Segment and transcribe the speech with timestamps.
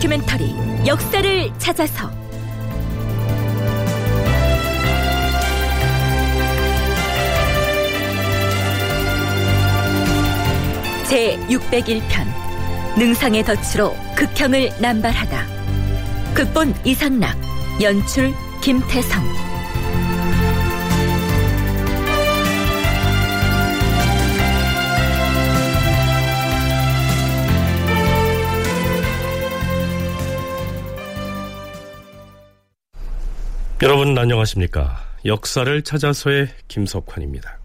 [0.00, 2.10] 다큐멘터리 역사를 찾아서.
[11.06, 12.26] 제 601편
[12.96, 15.46] 능상의 덫으로 극형을 남발하다.
[16.34, 17.36] 극본 이상락
[17.82, 19.49] 연출 김태성
[33.82, 35.02] 여러분 안녕하십니까?
[35.24, 37.58] 역사를 찾아서의 김석환입니다.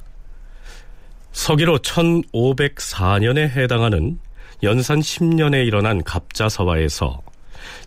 [1.33, 4.17] 서기로 1504년에 해당하는
[4.63, 7.21] 연산 10년에 일어난 갑자사화에서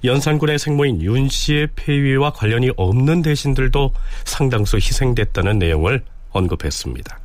[0.04, 3.94] 연산군의 생모인 윤 씨의 폐위와 관련이 없는 대신들도
[4.26, 7.18] 상당수 희생됐다는 내용을 언급했습니다.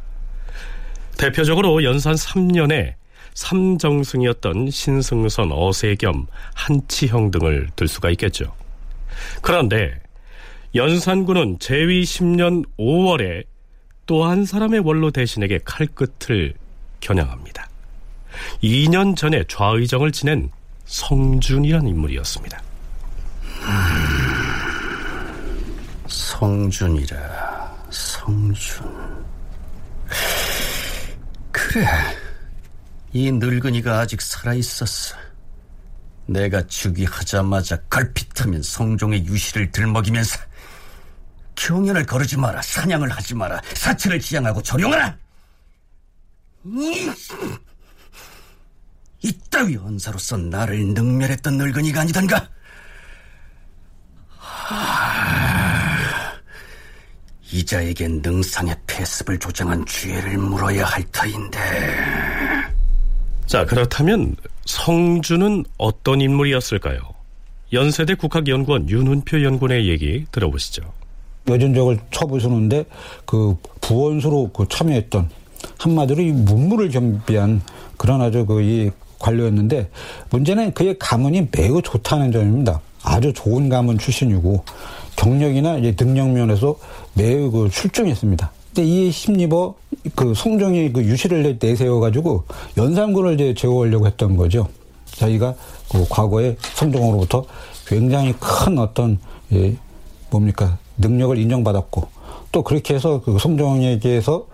[1.18, 2.94] 대표적으로 연산 3년에
[3.34, 8.56] 삼정승이었던 신승선, 어세겸, 한치형 등을 들 수가 있겠죠.
[9.42, 10.03] 그런데
[10.76, 13.46] 연산군은 제위 10년 5월에
[14.06, 16.54] 또 한 사람의 원로 대신에게 칼끝을
[17.00, 17.70] 겨냥합니다.
[18.64, 20.50] 2년 전에 좌의정을 지낸
[20.86, 22.62] 성준이란 인물이었습니다.
[26.08, 29.24] 성준이라 성준
[31.52, 31.86] 그래
[33.14, 35.16] 이 늙은이가 아직 살아있었어
[36.26, 40.40] 내가 즉위하자마자 걸핏하면 성종의 유시를 들먹이면서
[41.66, 45.18] 경연을 거르지 마라 사냥을 하지 마라 사체를 지향하고 조령하라
[46.66, 47.10] 이,
[49.22, 52.50] 이따위 언사로서 나를 능멸했던 늙은이가 아니던가
[57.52, 61.60] 이자에겐 능상의 폐습을 조장한 죄를 물어야 할 터인데.
[63.46, 64.36] 자, 그렇다면
[64.66, 67.00] 성주는 어떤 인물이었을까요?
[67.72, 71.03] 연세대 국학연구원 윤훈표 연구원의 얘기 들어보시죠.
[71.48, 72.86] 여전적을 쳐부수는데
[73.26, 75.30] 그 부원수로 그 참여했던
[75.78, 77.62] 한마디로 이 문물을 겸비한
[77.98, 78.92] 그런 아주 그 이
[79.24, 79.90] 관료였는데
[80.30, 82.82] 문제는 그의 가문이 매우 좋다는 점입니다.
[83.04, 84.64] 아주 좋은 가문 출신이고
[85.16, 86.76] 경력이나 이제 능력 면에서
[87.14, 88.52] 매우 그 출중했습니다.
[88.68, 89.76] 근데 이 심리버
[90.16, 92.44] 그 성종이 그 유시를 내세워 가지고
[92.78, 94.68] 연산군을 이제 제거하려고 했던 거죠.
[95.06, 95.56] 자기가
[95.92, 97.46] 그 과거에 성종으로부터
[97.86, 99.20] 굉장히 큰 어떤
[99.54, 99.76] 예,
[100.32, 100.78] 뭡니까
[101.08, 102.08] 능력을 인정받았고
[102.52, 104.48] 또 그렇게 해서 그 성종에게서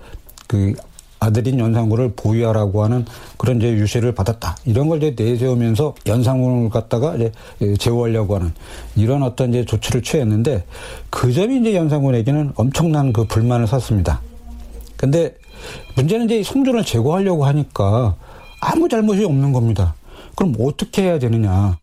[0.47, 0.73] 그
[1.19, 3.05] 아들인 연산군을 보유하라고 하는
[3.37, 4.55] 그런 이제 유세를 받았다.
[4.65, 7.31] 이런 걸 이제 내세우면서 연산군을 갖다가 이제
[7.77, 8.53] 제어하려고 하는
[8.95, 10.63] 이런 어떤 이제 조치를 취했는데
[11.09, 14.21] 그 점이 이제 연산군에게는 엄청난 그 불만을 샀습니다.
[14.95, 15.35] 근데
[15.95, 18.15] 문제는 이제 성준을 제거하려고 하니까
[18.61, 19.95] 아무 잘못이 없는 겁니다.
[20.35, 21.77] 그럼 어떻게 해야 되느냐?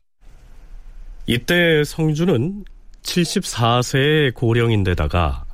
[1.27, 2.65] 이때 성주는
[3.07, 5.45] 74세의 고령인데다가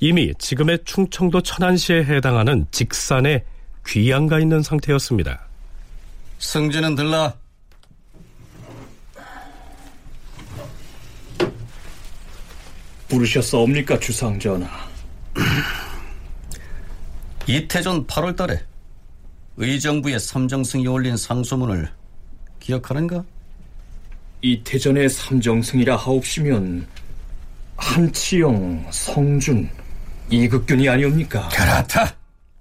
[0.00, 3.44] 이미 지금의 충청도 천안시에 해당하는 직산에
[3.86, 5.46] 귀양가 있는 상태였습니다.
[6.38, 7.34] 승진은 들라.
[13.08, 14.68] 부르셨사옵니까 주상 전하?
[17.46, 18.64] 이태전 8월 달에
[19.56, 21.90] 의정부의 삼정승이 올린 상소문을
[22.60, 23.24] 기억하는가?
[24.40, 26.86] 이태전의 삼정승이라 하옵시면
[27.76, 29.68] 한치영, 성준,
[30.30, 31.48] 이극균이 아니옵니까?
[31.48, 32.14] 그렇다.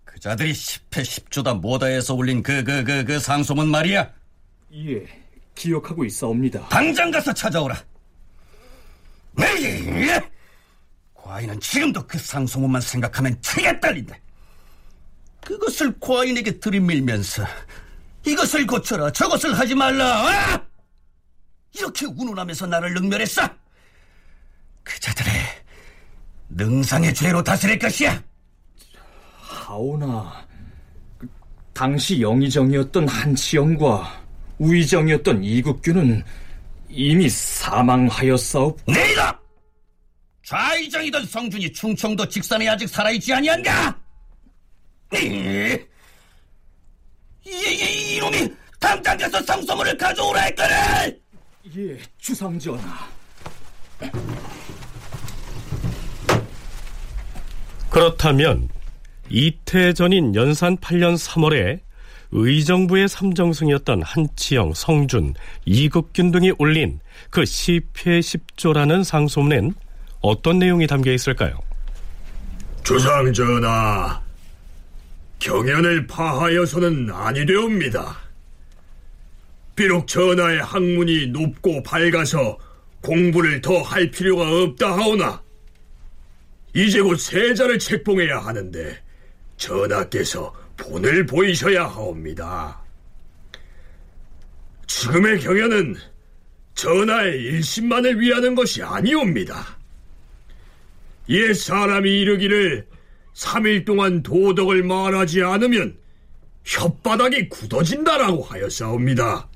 [0.05, 4.09] 그자들이 10회 10조다 모다에서 올린 그 그 그 그 상소문 말이야.
[4.73, 5.03] 예,
[5.55, 6.67] 기억하고 있사옵니다.
[6.69, 7.75] 당장 가서 찾아오라.
[9.41, 10.09] 에이,
[11.13, 14.15] 과인은 지금도 그 상소문만 생각하면 체에 딸린다.
[15.41, 17.43] 그것을 과인에게 들이밀면서
[18.25, 20.61] 이것을 고쳐라 저것을 하지 말라 아!
[21.73, 23.49] 이렇게 운운하면서 나를 능멸했어
[24.83, 25.33] 그자들의
[26.49, 28.21] 능상의 죄로 다스릴 것이야
[29.39, 30.45] 하오나
[31.17, 31.27] 그,
[31.73, 34.21] 당시 영의정이었던 한치영과
[34.59, 36.23] 우의정이었던 이국규는
[36.89, 39.39] 이미 사망하였사옵 내가
[40.43, 43.97] 좌의정이던 성준이 충청도 직산에 아직 살아있지 아니한가
[45.13, 45.77] 이,
[47.45, 51.21] 이, 이, 이놈이 당장 가서 상소문을 가져오라 했거늘!
[51.75, 53.07] 예, 주상전하.
[57.91, 58.69] 그렇다면
[59.29, 61.79] 이태 전인 연산 8년 3월에
[62.31, 65.33] 의정부의 삼정승이었던 한치영, 성준,
[65.65, 66.99] 이국균 등이 올린
[67.29, 69.73] 그 시패 10조라는 상소문엔
[70.21, 71.59] 어떤 내용이 담겨 있을까요?
[72.83, 74.21] 주상 전하,
[75.39, 78.17] 경연을 파하여서는 아니 되옵니다.
[79.75, 82.57] 비록 전하의 학문이 높고 밝아서
[83.01, 85.41] 공부를 더 할 필요가 없다 하오나
[86.73, 89.01] 이제 곧 세자를 책봉해야 하는데
[89.57, 92.81] 전하께서 본을 보이셔야 하옵니다.
[94.87, 95.95] 지금의 경연은
[96.73, 99.77] 전하의 일심만을 위하는 것이 아니옵니다.
[101.29, 102.87] 옛 사람이 이르기를
[103.35, 105.97] 3일 동안 도덕을 말하지 않으면
[106.65, 109.47] 혓바닥이 굳어진다라고 하였사옵니다.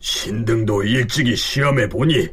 [0.00, 2.28] 신등도 일찍이 시험해 보니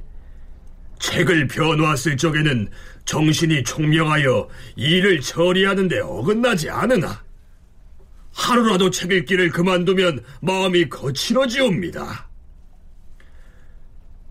[1.00, 2.70] 책을 펴놓았을 적에는
[3.08, 7.24] 정신이 총명하여 일을 처리하는데 어긋나지 않으나
[8.34, 12.30] 하루라도 책 읽기를 그만두면 마음이 거칠어지옵니다.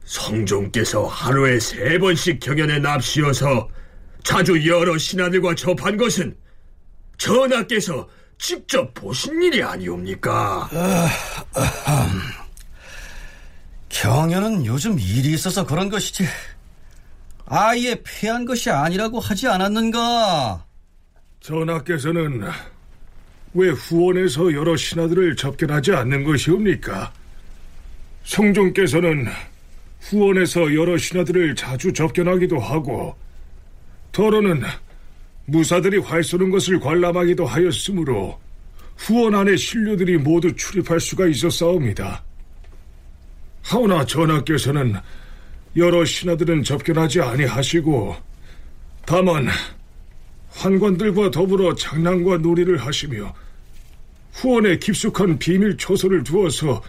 [0.04, 3.68] 성종께서 하루에 세 번씩 경연에 납시어서
[4.22, 6.36] 자주 여러 신하들과 접한 것은
[7.16, 8.06] 전하께서
[8.38, 10.68] 직접 보신 일이 아니옵니까?
[13.88, 16.26] 경연은 요즘 일이 있어서 그런 것이지.
[17.46, 20.64] 아예 폐한 것이 아니라고 하지 않았는가?
[21.40, 22.42] 전하께서는
[23.54, 27.12] 왜 후원에서 여러 신하들을 접견하지 않는 것이옵니까?
[28.24, 29.28] 성종께서는
[30.00, 33.16] 후원에서 여러 신하들을 자주 접견하기도 하고
[34.10, 34.62] 더러는
[35.46, 38.40] 무사들이 활 쏘는 것을 관람하기도 하였으므로
[38.96, 42.24] 후원 안에 신료들이 모두 출입할 수가 있었사옵니다.
[43.62, 44.96] 하오나 전하께서는
[45.76, 48.16] 여러 신하들은 접견하지 아니하시고
[49.04, 49.48] 다만
[50.50, 53.34] 환관들과 더불어 장난과 놀이를 하시며
[54.32, 56.82] 후원에 깊숙한 비밀 초소를 두어서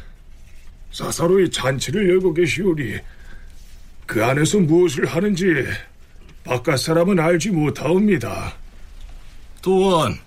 [0.92, 2.96] 사사로이 잔치를 열고 계시오니
[4.06, 5.66] 그 안에서 무엇을 하는지
[6.46, 8.56] 바깥 사람은 알지 못하옵니다.
[9.62, 10.18] 또한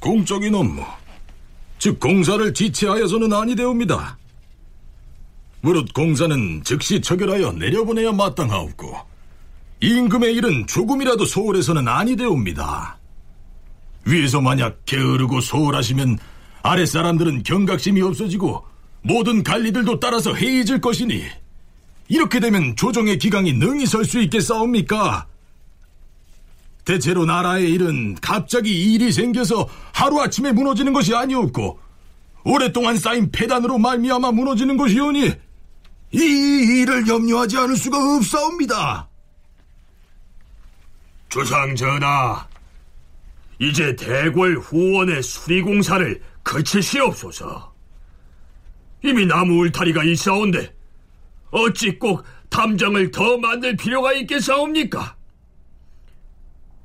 [0.00, 0.82] 공적인 업무,
[1.78, 4.18] 즉 공사를 지체하여서는 아니되옵니다.
[5.62, 8.96] 무릇 공사는 즉시 처결하여 내려보내야 마땅하옵고
[9.80, 12.98] 임금의 일은 조금이라도 소홀해서는 아니되옵니다.
[14.04, 16.18] 위에서 만약 게으르고 소홀하시면
[16.62, 18.64] 아랫 사람들은 경각심이 없어지고
[19.02, 21.22] 모든 관리들도 따라서 해이질 것이니
[22.08, 25.26] 이렇게 되면 조정의 기강이 능히 설 수 있겠사옵니까?
[26.84, 31.78] 대체로 나라의 일은 갑자기 일이 생겨서 하루아침에 무너지는 것이 아니었고
[32.44, 35.30] 오랫동안 쌓인 폐단으로 말미암아 무너지는 것이오니
[36.12, 39.08] 이 일을 염려하지 않을 수가 없사옵니다.
[41.28, 42.46] 주상 전하,
[43.58, 47.72] 이제 대궐 후원의 수리공사를 그치시옵소서.
[49.02, 50.74] 이미 나무 울타리가 있사온데
[51.50, 55.16] 어찌 꼭 담장을 더 만들 필요가 있겠사옵니까?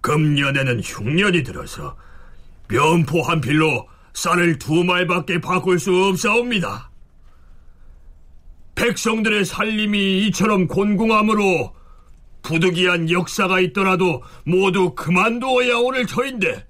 [0.01, 1.97] 금년에는 흉년이 들어서
[2.69, 6.89] 면포 한 필로 쌀을 두 말밖에 바꿀 수 없사옵니다.
[8.77, 11.75] 백성들의 살림이 이처럼 곤궁함으로
[12.43, 16.65] 부득이한 역사가 있더라도 모두 그만두어야 오늘 터인데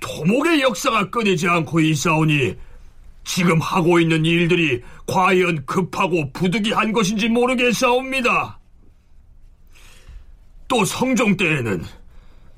[0.00, 2.54] 토목의 역사가 끊이지 않고 있사오니
[3.24, 8.60] 지금 하고 있는 일들이 과연 급하고 부득이한 것인지 모르겠사옵니다.
[10.68, 11.84] 또 성종 때에는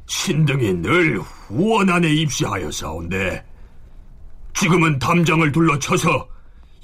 [0.06, 3.44] 신등이 늘 후원 안에 입시하였사온데
[4.54, 6.35] 지금은 담장을 둘러쳐서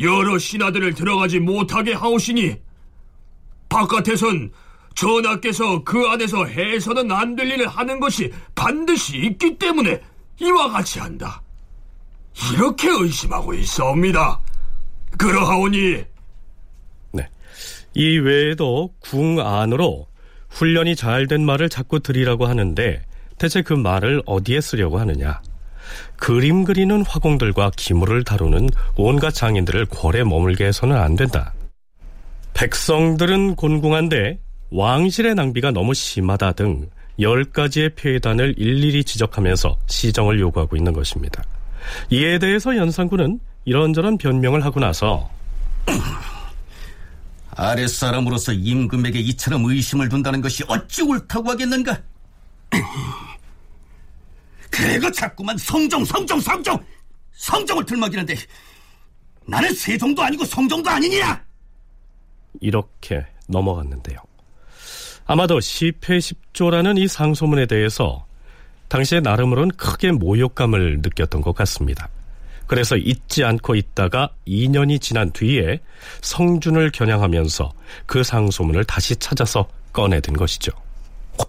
[0.03, 2.57] 여러 신하들을 들어가지 못하게 하오시니
[3.69, 4.51] 바깥에선
[4.95, 10.01] 전하께서 그 안에서 해서는 안 될 일을 하는 것이 반드시 있기 때문에
[10.41, 11.41] 이와 같이 한다.
[12.53, 14.39] 이렇게 의심하고 있사옵니다.
[15.19, 16.05] 그러하오니
[17.13, 17.29] 네.
[17.95, 20.07] 이 외에도 궁 안으로
[20.51, 23.03] 훈련이 잘 된 말을 자꾸 드리라고 하는데
[23.39, 25.41] 대체 그 말을 어디에 쓰려고 하느냐?
[26.17, 31.53] 그림 그리는 화공들과 기물을 다루는 온갖 장인들을 궐에 머물게 해서는 안 된다.
[32.55, 34.39] 백성들은 곤궁한데
[34.71, 41.43] 왕실의 낭비가 너무 심하다 등 10가지의 폐단을 일일이 지적하면서 시정을 요구하고 있는 것입니다.
[42.11, 45.29] 이에 대해서 연산군은 이런저런 변명을 하고 나서
[47.55, 52.01] 아랫사람으로서 임금에게 이처럼 의심을 둔다는 것이 어찌 옳다고 하겠는가?
[54.73, 56.85] 그래가 자꾸만 성종 성종 성종
[57.33, 58.35] 성정을 들먹이는데
[59.47, 61.45] 나는 세종도 아니고 성종도 아니냐?
[62.61, 64.19] 이렇게 넘어갔는데요.
[65.27, 68.27] 아마도 시패십조라는 이 상소문에 대해서
[68.89, 72.09] 당시에 나름으론 크게 모욕감을 느꼈던 것 같습니다.
[72.67, 75.81] 그래서 잊지 않고 있다가 2년이 지난 뒤에
[76.23, 77.73] 성준을 겨냥하면서
[78.07, 80.73] 그 상소문을 다시 찾아서 꺼내든 것이죠.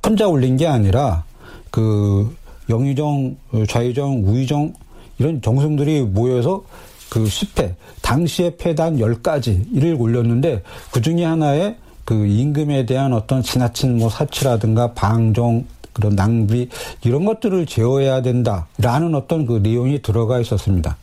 [0.05, 1.23] 혼자 올린 게 아니라
[1.71, 2.35] 그
[2.69, 3.35] 영의정,
[3.67, 4.73] 좌의정, 우의정
[5.19, 6.63] 이런 정승들이 모여서
[7.09, 13.97] 그 10회, 당시의 패단 10가지 이를 올렸는데 그 중에 하나에 그 임금에 대한 어떤 지나친
[13.97, 16.69] 뭐 사치라든가 방종, 그런 낭비
[17.03, 20.97] 이런 것들을 제어해야 된다라는 어떤 그 내용이 들어가 있었습니다.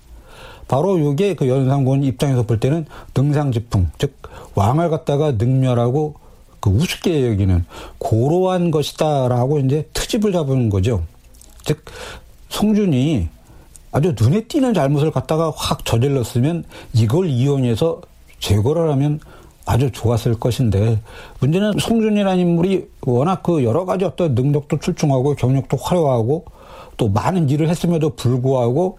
[0.68, 2.86] 바로 이게 그 연산군 입장에서 볼 때는
[3.16, 4.14] 능상지풍, 즉
[4.54, 6.14] 왕을 갖다가 능멸하고
[6.60, 7.64] 그 우습게 여기는
[7.98, 11.02] 고로한 것이다라고 이제 트집을 잡은 거죠.
[11.64, 11.84] 즉
[12.48, 13.28] 성준이
[13.92, 18.00] 아주 눈에 띄는 잘못을 갖다가 확 저질렀으면 이걸 이용해서
[18.38, 19.20] 제거를 하면
[19.66, 21.00] 아주 좋았을 것인데
[21.40, 26.44] 문제는 송준이라는 인물이 워낙 그 여러 가지 어떤 능력도 출중하고 경력도 화려하고
[26.96, 28.98] 또 많은 일을 했음에도 불구하고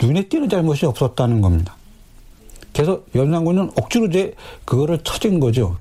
[0.00, 1.76] 눈에 띄는 잘못이 없었다는 겁니다.
[2.72, 4.34] 그래서 연산군은 억지로 이제
[4.64, 5.76] 그거를 쳐진 거죠.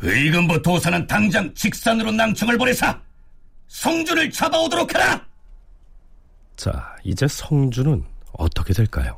[0.00, 2.98] 의금부 도사는 당장 직산으로 낭청을 보내사
[3.72, 5.24] 성준을 잡아오도록 하라.
[6.56, 9.16] 자, 이제 성준은 어떻게 될까요?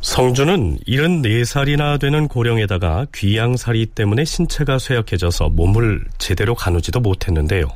[0.00, 7.66] 성준은 74살이나 되는 고령에다가 귀양살이 때문에 신체가 쇠약해져서 몸을 제대로 가누지도 못했는데요.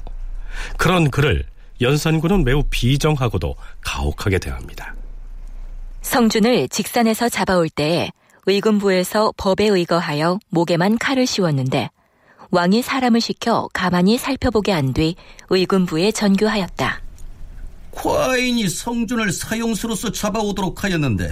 [0.77, 1.45] 그런 그를
[1.81, 4.95] 연산군은 매우 비정하고도 가혹하게 대합니다.
[6.03, 8.11] 성준을 직산에서 잡아올 때에
[8.47, 11.91] 의금부에서 법에 의거하여 목에만 칼을 씌웠는데
[12.51, 15.17] 왕이 사람을 시켜 가만히 살펴보게 한뒤
[15.51, 17.03] 의금부에 전교하였다.
[17.91, 21.31] 과인이 성준을 사형수로서 잡아오도록 하였는데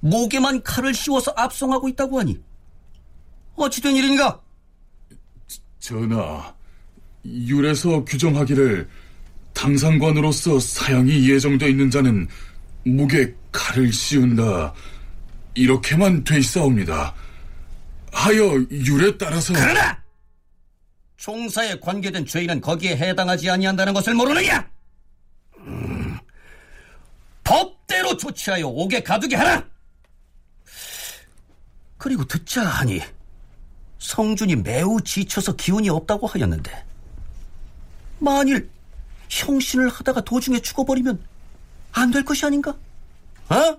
[0.00, 2.40] 목에만 칼을 씌워서 압송하고 있다고 하니
[3.54, 4.40] 어찌된 일인가?
[5.78, 6.54] 전하,
[7.24, 8.88] 율에서 규정하기를
[9.52, 12.26] 당상관으로서 사형이 예정돼 있는 자는
[12.86, 14.72] 목에 칼을 씌운다
[15.54, 17.14] 이렇게만 돼 있사옵니다.
[18.12, 20.00] 하여 율에 따라서 그러나
[21.16, 24.68] 총사에 관계된 죄인은 거기에 해당하지 아니한다는 것을 모르느냐?
[25.58, 26.18] 음,
[27.44, 29.64] 법대로 조치하여 옥에 가두게 하라.
[31.98, 33.02] 그리고 듣자 하니
[33.98, 36.84] 성준이 매우 지쳐서 기운이 없다고 하였는데
[38.18, 38.70] 만일
[39.28, 41.22] 형신을 하다가 도중에 죽어버리면
[41.92, 42.74] 안 될 것이 아닌가?
[43.50, 43.76] 어?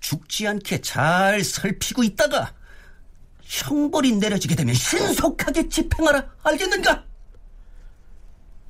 [0.00, 2.52] 죽지 않게 잘 살피고 있다가
[3.42, 7.04] 형벌이 내려지게 되면 신속하게 집행하라 알겠는가?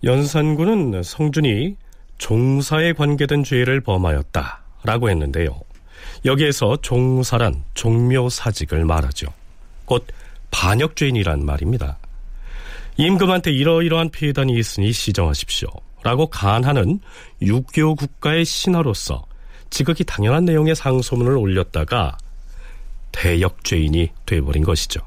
[0.04, 1.76] 연산군은 성준이
[2.18, 5.60] 종사에 관계된 죄를 범하였다 라고 했는데요.
[6.24, 9.28] 여기에서 종사란 종묘사직을 말하죠.
[9.84, 10.06] 곧
[10.50, 11.98] 반역죄인이란 말입니다.
[12.96, 15.68] 임금한테 이러이러한 피해단이 있으니 시정하십시오.
[16.02, 17.00] 라고 간하는
[17.40, 19.24] 유교 국가의 신하로서
[19.72, 22.18] 지극히 당연한 내용의 상소문을 올렸다가
[23.10, 25.00] 대역죄인이 돼버린 것이죠.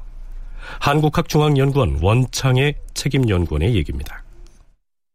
[0.80, 4.24] 한국학중앙연구원 원창의 책임연구원의 얘기입니다.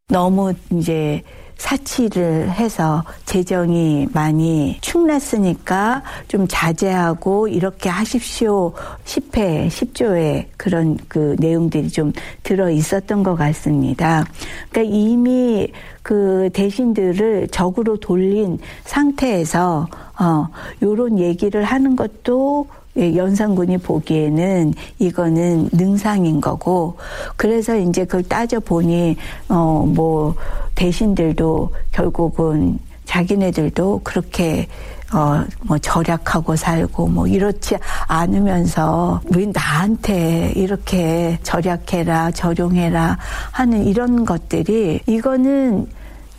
[0.08, 1.24] 너무 이제
[1.62, 8.74] 사치를 해서 재정이 많이 축났으니까 좀 자제하고 이렇게 하십시오.
[9.06, 14.26] 10회, 10조에 그런 그 내용들이 좀 들어 있었던 것 같습니다.
[14.72, 19.88] 그러니까 이미 그 대신들을 적으로 돌린 상태에서
[20.20, 20.48] 어
[20.82, 26.98] 요런 얘기를 하는 것도 예, 연산군이 보기에는 이거는 능상인 거고
[27.38, 29.18] 그래서 이제 그걸 따져 보니
[29.50, 30.36] 어 뭐
[30.76, 34.68] 대신들도 결국은 자기네들도 그렇게
[35.14, 37.76] 어, 뭐, 절약하고 살고, 뭐, 이렇지
[38.08, 43.18] 않으면서, 왜 나한테 이렇게 절약해라, 절용해라
[43.52, 45.86] 하는 이런 것들이, 이거는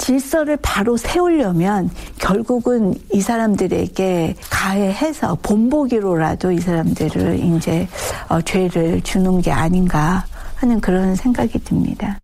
[0.03, 7.87] 질서를 바로 세우려면 결국은 이 사람들에게 가해해서 본보기로라도 이 사람들을 이제
[8.29, 12.19] 어, 죄를 주는 게 아닌가 하는 그런 생각이 듭니다.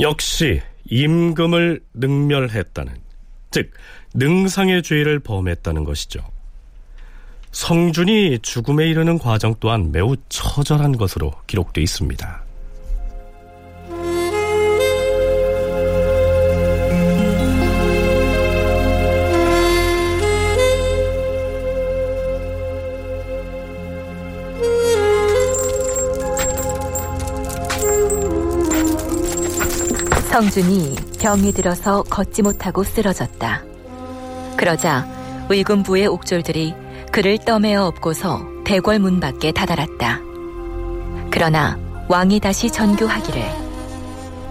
[0.00, 2.92] 역시 임금을 능멸했다는
[3.52, 3.70] 즉
[4.14, 6.20] 능상의 죄를 범했다는 것이죠.
[7.52, 12.47] 성준이 죽음에 이르는 과정 또한 매우 처절한 것으로 기록되어 있습니다.
[30.38, 33.64] 성준이 병이 들어서 걷지 못하고 쓰러졌다.
[34.56, 35.04] 그러자
[35.48, 36.74] 의군부의 옥졸들이
[37.10, 40.20] 그를 떠매어 업고서 대궐 문 밖에 다다랐다.
[41.32, 41.76] 그러나
[42.06, 43.42] 왕이 다시 전교하기를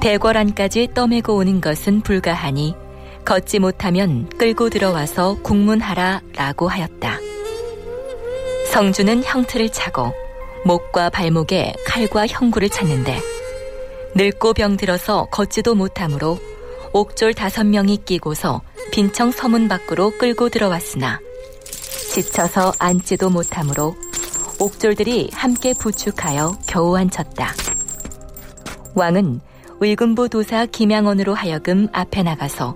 [0.01, 2.75] 대궐 안까지 떠매고 오는 것은 불가하니
[3.23, 7.17] 걷지 못하면 끌고 들어와서 국문하라 라고 하였다.
[8.73, 10.11] 성주는 형틀을 차고
[10.65, 13.36] 목과 발목에 칼과 형구를 찼는데
[14.15, 16.39] 늙고 병들어서 걷지도 못하므로
[16.93, 18.61] 옥졸 다섯 명이 끼고서
[18.91, 21.19] 빈청 서문 밖으로 끌고 들어왔으나
[22.13, 23.95] 지쳐서 앉지도 못하므로
[24.59, 27.53] 옥졸들이 함께 부축하여 겨우 앉혔다.
[28.95, 29.39] 왕은
[29.79, 32.75] 의군부 도사 김양원으로 하여금 앞에 나가서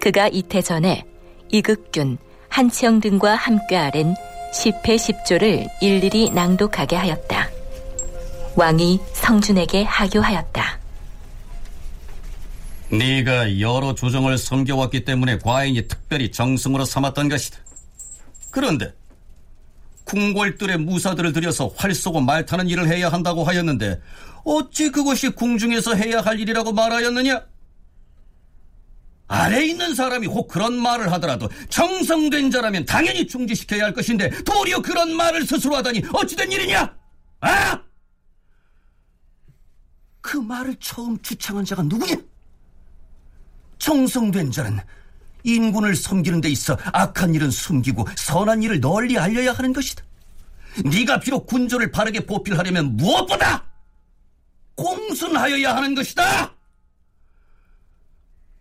[0.00, 1.06] 그가 이태 전에
[1.50, 4.14] 이극균, 한치영 등과 함께 아른
[4.52, 7.48] 10회 10조를 일일이 낭독하게 하였다.
[8.56, 10.80] 왕이 성준에게 하교하였다.
[12.90, 17.58] 네가 여러 조정을 섬겨왔기 때문에 과인이 특별히 정승으로 삼았던 것이다.
[18.50, 18.92] 그런데
[20.04, 23.98] 궁궐들의 무사들을 들여서 활 쏘고 말 타는 일을 해야 한다고 하였는데
[24.44, 27.42] 어찌 그것이 궁중에서 해야 할 일이라고 말하였느냐?
[29.26, 35.16] 아래 있는 사람이 혹 그런 말을 하더라도 정성된 자라면 당연히 중지시켜야 할 것인데 도리어 그런
[35.16, 36.94] 말을 스스로 하다니 어찌된 일이냐?
[37.40, 37.80] 아!
[40.24, 42.16] 그 말을 처음 주창한 자가 누구냐?
[43.76, 44.80] 정성된 자는
[45.42, 50.02] 인군을 섬기는 데 있어 악한 일은 숨기고 선한 일을 널리 알려야 하는 것이다.
[50.86, 53.66] 네가 비록 군조를 바르게 보필하려면 무엇보다
[54.76, 56.54] 공순하여야 하는 것이다.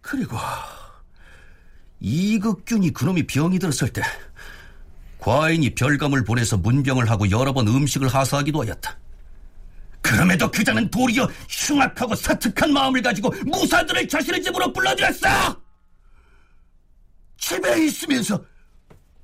[0.01, 0.38] 그리고
[2.01, 4.01] 이극균이 그놈이 병이 들었을 때
[5.17, 9.02] 과인이 별감을 보내서 문병을 하고 여러 번 음식을 하사하기도 하였다.
[10.03, 15.27] 그럼에도 그자는 도리어 흉악하고 사특한 마음을 가지고 무사들을 자신의 집으로 불러들였어!
[17.37, 18.44] 집에 있으면서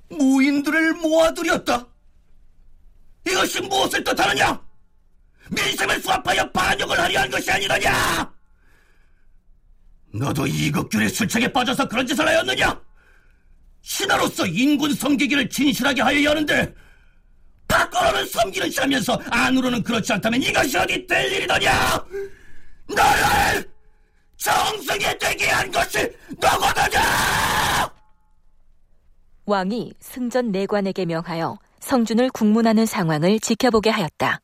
[0.10, 1.86] 무인들을 모아들였다.
[3.28, 4.60] 이것이 무엇을 뜻하느냐?
[5.52, 8.34] 민심을 수합하여 반역을 하려 한 것이 아니더냐?
[10.14, 12.82] 너도 이극균의 술책에 빠져서 그런 짓을 하였느냐?
[13.82, 16.74] 신하로서 인군 섬기기를 진실하게 하여야 하는데
[17.70, 22.06] 밖으로는 섬기는 시하면서 안으로는 그렇지 않다면 이것이 어디 될 일이더냐?
[22.88, 23.70] 너를
[24.36, 27.00] 정승에 되게 한 것이 너거든요!
[29.46, 34.42] 왕이 승전 내관에게 명하여 성준을 국문하는 상황을 지켜보게 하였다.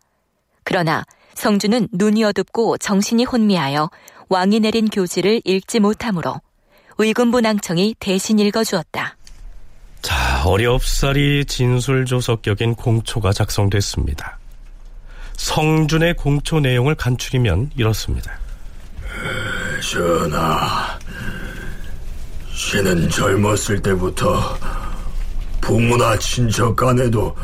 [0.63, 1.03] 그러나
[1.35, 3.89] 성준은 눈이 어둡고 정신이 혼미하여
[4.29, 6.41] 왕이 내린 교지를 읽지 못하므로
[6.97, 9.14] 의군부 낭청이 대신 읽어주었다.
[10.05, 14.37] 자, 어렵사리 진술조석격인 공초가 작성됐습니다.
[15.35, 18.37] 성준의 공초 내용을 간추리면 이렇습니다.
[19.81, 20.99] 전하,
[22.53, 24.55] 신은 젊었을 때부터
[25.59, 27.35] 부모나 친척 간에도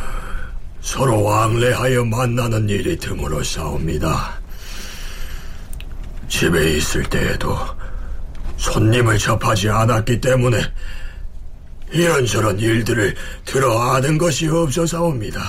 [0.82, 4.40] 서로 왕래하여 만나는 일이 드물어 싸웁니다.
[6.28, 7.58] 집에 있을 때에도
[8.58, 10.62] 손님을 접하지 않았기 때문에
[11.92, 15.42] 이런저런 일들을 들어 아는 것이 없어서옵니다.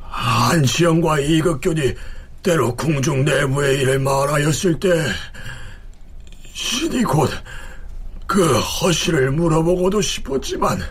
[0.00, 1.94] 한치영과 이극균이
[2.42, 4.88] 때로 궁중 내부의 일을 말하였을 때
[6.54, 7.30] 신이 곧
[8.26, 10.82] 그 허실을 물어보고도 싶었지만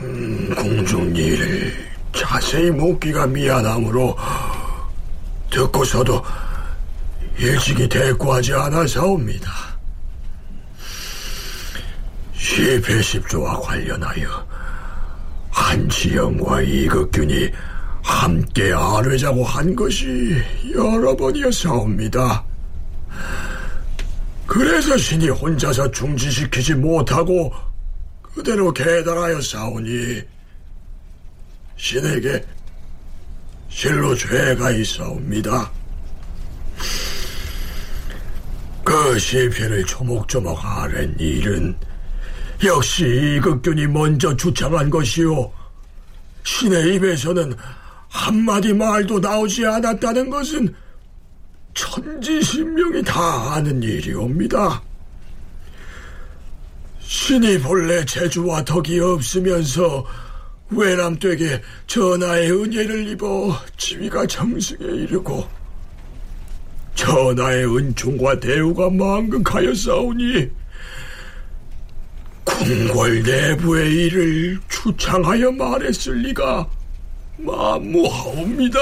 [0.00, 1.72] 음, 궁중 일을
[2.14, 4.16] 자세히 묻기가 미안하므로
[5.50, 6.24] 듣고서도
[7.38, 9.75] 일찍이 대꾸하지 않아서옵니다.
[12.36, 14.46] 시패십조와 관련하여
[15.50, 17.50] 한지영과 이극균이
[18.02, 20.36] 함께 아뢰자고 한 것이
[20.74, 22.44] 여러 번이었사옵니다.
[24.46, 27.52] 그래서 신이 혼자서 중지시키지 못하고
[28.22, 30.22] 그대로 계달하여 싸우니
[31.76, 32.44] 신에게
[33.68, 35.70] 실로 죄가 있사옵니다.
[38.84, 41.76] 그 시편을 조목조목 아랜 일은
[42.64, 45.50] 역시 이극균이 먼저 주창한 것이요.
[46.44, 47.54] 신의 입에서는
[48.08, 50.74] 한마디 말도 나오지 않았다는 것은
[51.74, 54.82] 천지신명이 다 아는 일이옵니다.
[57.00, 60.04] 신이 본래 재주와 덕이 없으면서
[60.70, 65.46] 외람되게 전하의 은혜를 입어 지위가 정승에 이르고
[66.94, 70.50] 전하의 은총과 대우가 망극하였사오니
[72.46, 76.66] 궁궐 내부의 일을 추창하여 말했을 리가
[77.38, 78.78] 만무하옵니다.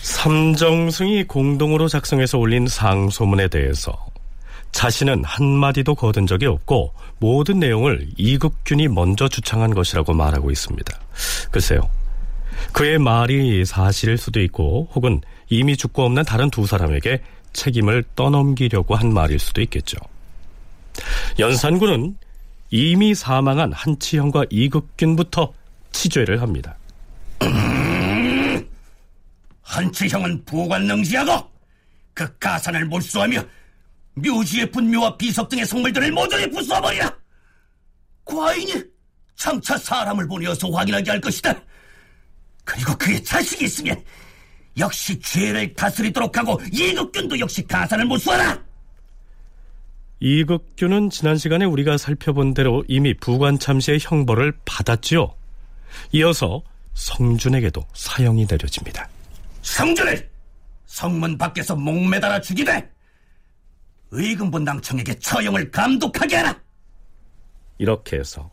[0.00, 3.92] 삼정승이 공동으로 작성해서 올린 상소문에 대해서
[4.72, 10.98] 자신은 한마디도 거둔 적이 없고 모든 내용을 이극균이 먼저 주창한 것이라고 말하고 있습니다.
[11.50, 11.90] 글쎄요.
[12.72, 19.12] 그의 말이 사실일 수도 있고 혹은 이미 죽고 없는 다른 두 사람에게 책임을 떠넘기려고 한
[19.12, 19.96] 말일 수도 있겠죠.
[21.38, 22.16] 연산군은
[22.70, 25.52] 이미 사망한 한치형과 이극균부터
[25.92, 26.76] 치죄를 합니다.
[29.62, 31.50] 한치형은 부관능지하고
[32.14, 33.42] 그 가산을 몰수하며
[34.14, 37.16] 묘지의 분묘와 비석 등의 성물들을 모조리 부숴버리라.
[38.24, 38.82] 과인이
[39.36, 41.54] 장차 사람을 보내어서 확인하게 할 것이다.
[42.64, 44.02] 그리고 그의 자식이 있으면
[44.76, 48.67] 역시 죄를 다스리도록 하고 이극균도 역시 가산을 몰수하라.
[50.20, 55.32] 이극균은 지난 시간에 우리가 살펴본 대로 이미 부관참시의 형벌을 받았지요.
[56.12, 56.62] 이어서
[56.94, 59.08] 성준에게도 사형이 내려집니다.
[59.62, 60.28] 성준을
[60.86, 62.90] 성문 밖에서 목매달아 죽이되
[64.10, 66.60] 의금부 낭청에게 처형을 감독하게 하라.
[67.78, 68.50] 이렇게 해서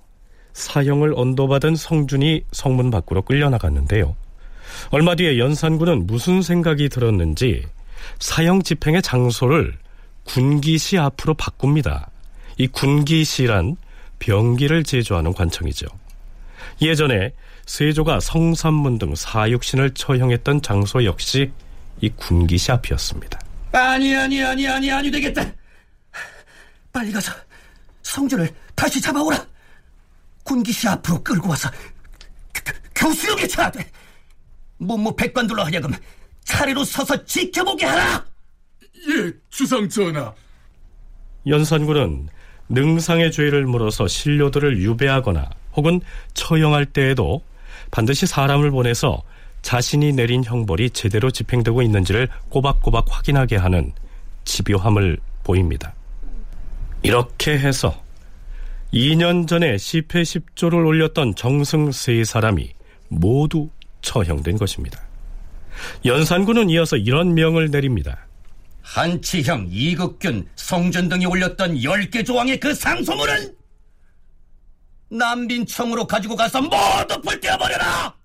[0.54, 4.16] 사형을 언도받은 성준이 성문 밖으로 끌려나갔는데요.
[4.92, 7.66] 얼마 뒤에 연산군은 무슨 생각이 들었는지
[8.20, 9.78] 사형 집행의 장소를
[10.26, 12.10] 군기시 앞으로 바꿉니다.
[12.58, 13.78] 이 군기시란
[14.20, 15.88] 병기를 제조하는 관청이죠.
[16.82, 17.34] 예전에
[17.66, 21.52] 세조가 성산문 등 사육신을 처형했던 장소 역시
[22.02, 23.40] 이 군기시 앞이었습니다.
[23.72, 25.46] 아니 아니 아니 아니 아니 되겠다.
[26.92, 27.32] 빨리 가서
[28.04, 29.46] 성준을 다시 잡아오라.
[30.44, 31.70] 군기시 앞으로 끌고 와서
[32.94, 33.90] 교수역에 쳐야 돼.
[34.78, 35.92] 문무 백관들로 하여금
[36.44, 38.26] 차례로 서서 지켜보게 하라.
[39.08, 40.34] 예, 주상 전하.
[41.48, 42.30] 연산군은
[42.70, 46.02] 능상의 죄를 물어서 신료들을 유배하거나 혹은
[46.34, 47.44] 처형할 때에도
[47.92, 49.22] 반드시 사람을 보내서
[49.62, 53.94] 자신이 내린 형벌이 제대로 집행되고 있는지를 꼬박꼬박 확인하게 하는
[54.46, 55.94] 집요함을 보입니다.
[57.04, 58.04] 이렇게 해서
[58.94, 62.72] 2년 전에 10회 10조를 올렸던 정승 세 사람이
[63.10, 63.70] 모두
[64.02, 65.00] 처형된 것입니다.
[66.06, 68.26] 연산군은 이어서 이런 명을 내립니다.
[68.86, 73.56] 한치형, 이극균, 성준 등이 올렸던 10개 조항의 그 상소문은
[75.10, 78.16] 남빈청으로 가지고 가서 모두 불태워버려라!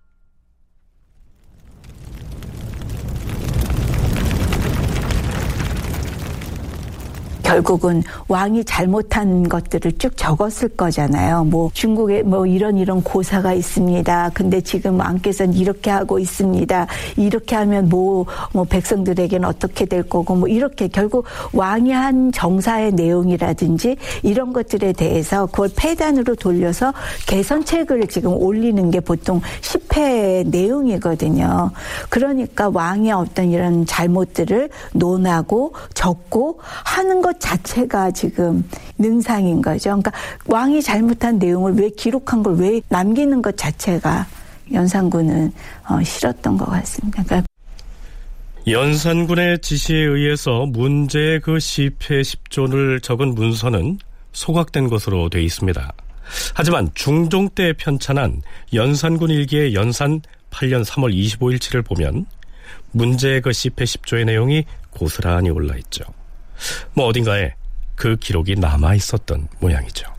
[7.51, 11.45] 결국은 왕이 잘못한 것들을 쭉 적었을 거잖아요.
[11.45, 14.31] 뭐 중국에 뭐 이런 이런 고사가 있습니다.
[14.35, 16.87] 근데 지금 왕께서는 이렇게 하고 있습니다.
[17.17, 23.97] 이렇게 하면 뭐, 뭐 백성들에게는 어떻게 될 거고 뭐 이렇게 결국 왕이 한 정사의 내용이라든지
[24.23, 26.93] 이런 것들에 대해서 그걸 폐단으로 돌려서
[27.27, 31.73] 개선책을 지금 올리는 게 보통 10회 내용이거든요.
[32.11, 38.65] 그러니까 왕의 어떤 이런 잘못들을 논하고 적고 하는 것 자체가 지금
[38.99, 39.91] 능상인 거죠.
[39.91, 40.13] 그러니까
[40.47, 44.27] 왕이 잘못한 내용을 왜 기록한 걸 왜 남기는 것 자체가
[44.73, 45.53] 연산군은
[45.89, 47.23] 어, 싫었던 것 같습니다.
[47.25, 47.47] 그러니까
[48.67, 53.99] 연산군의 지시에 의해서 문제의 그 10회 10조를 적은 문서는
[54.33, 55.93] 소각된 것으로 되어 있습니다.
[56.55, 58.43] 하지만 중종 때 편찬한
[58.75, 62.27] 연산군 일기의 연산 8년 3월 25일치를 보면
[62.93, 66.05] 문제의 그 10회 10조의 내용이 고스란히 올라있죠.
[66.95, 67.55] 뭐 어딘가에
[67.95, 70.11] 그 기록이 남아 있었던 모양이죠.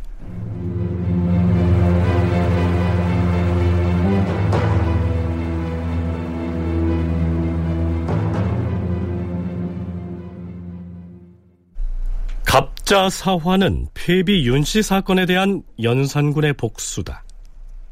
[12.45, 17.23] 갑자 사화는 폐비 윤씨 사건에 대한 연산군의 복수다.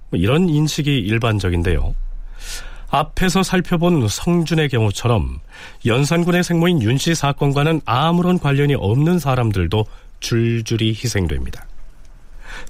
[0.09, 1.95] 뭐 이런 인식이 일반적인데요.
[2.91, 5.39] 앞에서 살펴본 성준의 경우처럼
[5.85, 9.85] 연산군의 생모인 윤 씨 사건과는 아무런 관련이 없는 사람들도
[10.19, 11.67] 줄줄이 희생됩니다.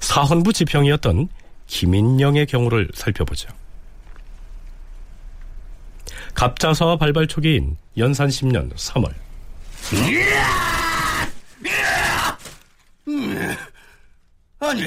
[0.00, 1.28] 사헌부 지평이었던
[1.66, 3.48] 김인영의 경우를 살펴보죠.
[6.34, 9.12] 갑자사와 발발 초기인 연산 10년 3월.
[14.60, 14.86] 아니,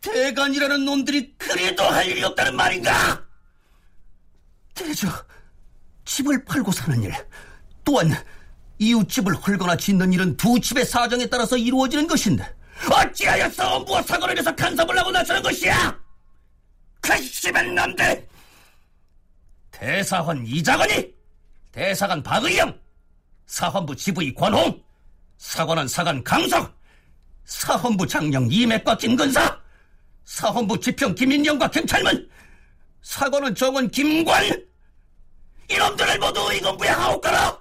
[0.00, 3.22] 대간이라는 놈들이 그래도 할 일이 없다는 말인가?
[4.74, 5.08] 대저,
[6.04, 7.12] 집을 팔고 사는 일,
[7.84, 8.12] 또한
[8.78, 12.44] 이웃집을 헐거나 짓는 일은 두 집의 사정에 따라서 이루어지는 것인데
[12.90, 15.98] 어찌하여 싸움부와 사고를 해서 간섭을 하고 나서는 것이야?
[17.00, 18.28] 그 씨발 놈들!
[19.70, 21.14] 대사관 이자건이,
[21.72, 22.78] 대사관 박의영,
[23.46, 24.82] 사헌부 지부의 권홍,
[25.38, 26.78] 사관원 사관 강석,
[27.44, 29.58] 사헌부 장령 이맥과 김근사,
[30.24, 32.28] 사헌부 지평 김인영과 김철문,
[33.02, 34.44] 사관원 정원 김관,
[35.70, 37.58] 이놈들을 모두 의금부에 하옵거라!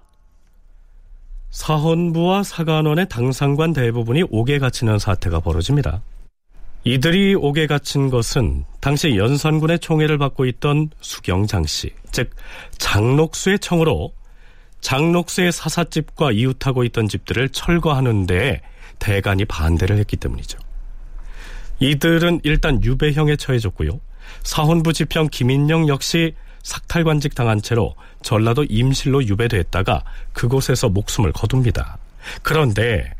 [1.51, 6.01] 사헌부와 사관원의 당상관 대부분이 옥에 갇히는 사태가 벌어집니다.
[6.83, 12.29] 이들이 옥에 갇힌 것은 당시 연산군의 총애를 받고 있던 수경장 씨, 즉
[12.77, 14.13] 장록수의 청으로
[14.81, 18.61] 장록수의 사사집과 이웃하고 있던 집들을 철거하는 데
[18.99, 20.57] 대간이 반대를 했기 때문이죠.
[21.79, 23.99] 이들은 일단 유배형에 처해졌고요.
[24.43, 31.99] 사헌부 지평 김인영 역시 삭탈관직 당한 채로 전라도 임실로 유배됐다가 그곳에서 목숨을 거둡니다.
[32.41, 33.13] 그런데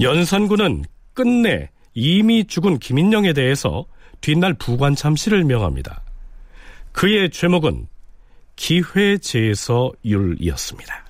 [0.00, 3.84] 연산군은 끝내 이미 죽은 김인영에 대해서
[4.20, 6.02] 뒷날 부관참시를 명합니다.
[6.92, 7.88] 그의 죄목은
[8.56, 11.04] 기회제서율이었습니다.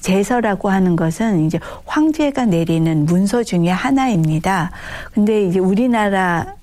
[0.00, 4.70] 제서라고 하는 것은 이제 황제가 내리는 문서 중에 하나입니다.
[5.12, 6.54] 근데 이제 우리나라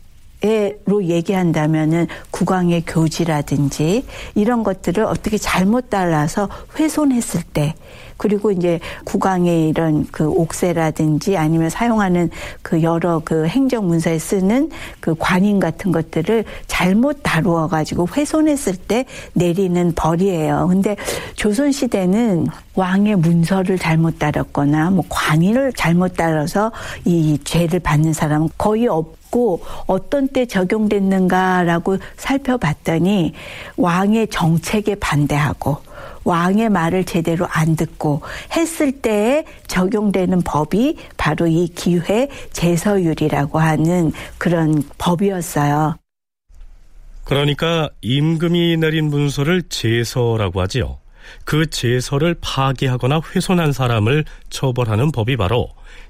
[0.86, 6.48] 로 얘기한다면은 국왕의 교지라든지 이런 것들을 어떻게 잘못 달라서
[6.78, 7.74] 훼손했을 때
[8.18, 12.30] 그리고 이제 국왕의 이런 그 옥세라든지 아니면 사용하는
[12.62, 14.70] 그 여러 그 행정 문서에 쓰는
[15.00, 20.68] 그 관인 같은 것들을 잘못 다루어 가지고 훼손했을 때 내리는 벌이에요.
[20.70, 20.96] 근데
[21.36, 26.72] 조선 시대는 왕의 문서를 잘못 따랐거나 뭐 관인을 잘못 따라서
[27.06, 33.34] 이 죄를 받는 사람은 거의 없 고 어떤 때 적용됐는가라고 살펴봤더니
[33.76, 35.78] 왕의 정책에 반대하고
[36.24, 38.22] 왕의 말을 제대로 안 듣고
[38.56, 45.96] 했을 때에 적용되는 법이 바로 이 기회 제서율이라고 하는 그런 법이었어요.
[47.24, 51.00] 그러니까 임금이 내린 문서를 제서라고 하지요.
[51.44, 55.70] 그 제서를 파기하거나 훼손한 사람을 처벌하는 법이 바로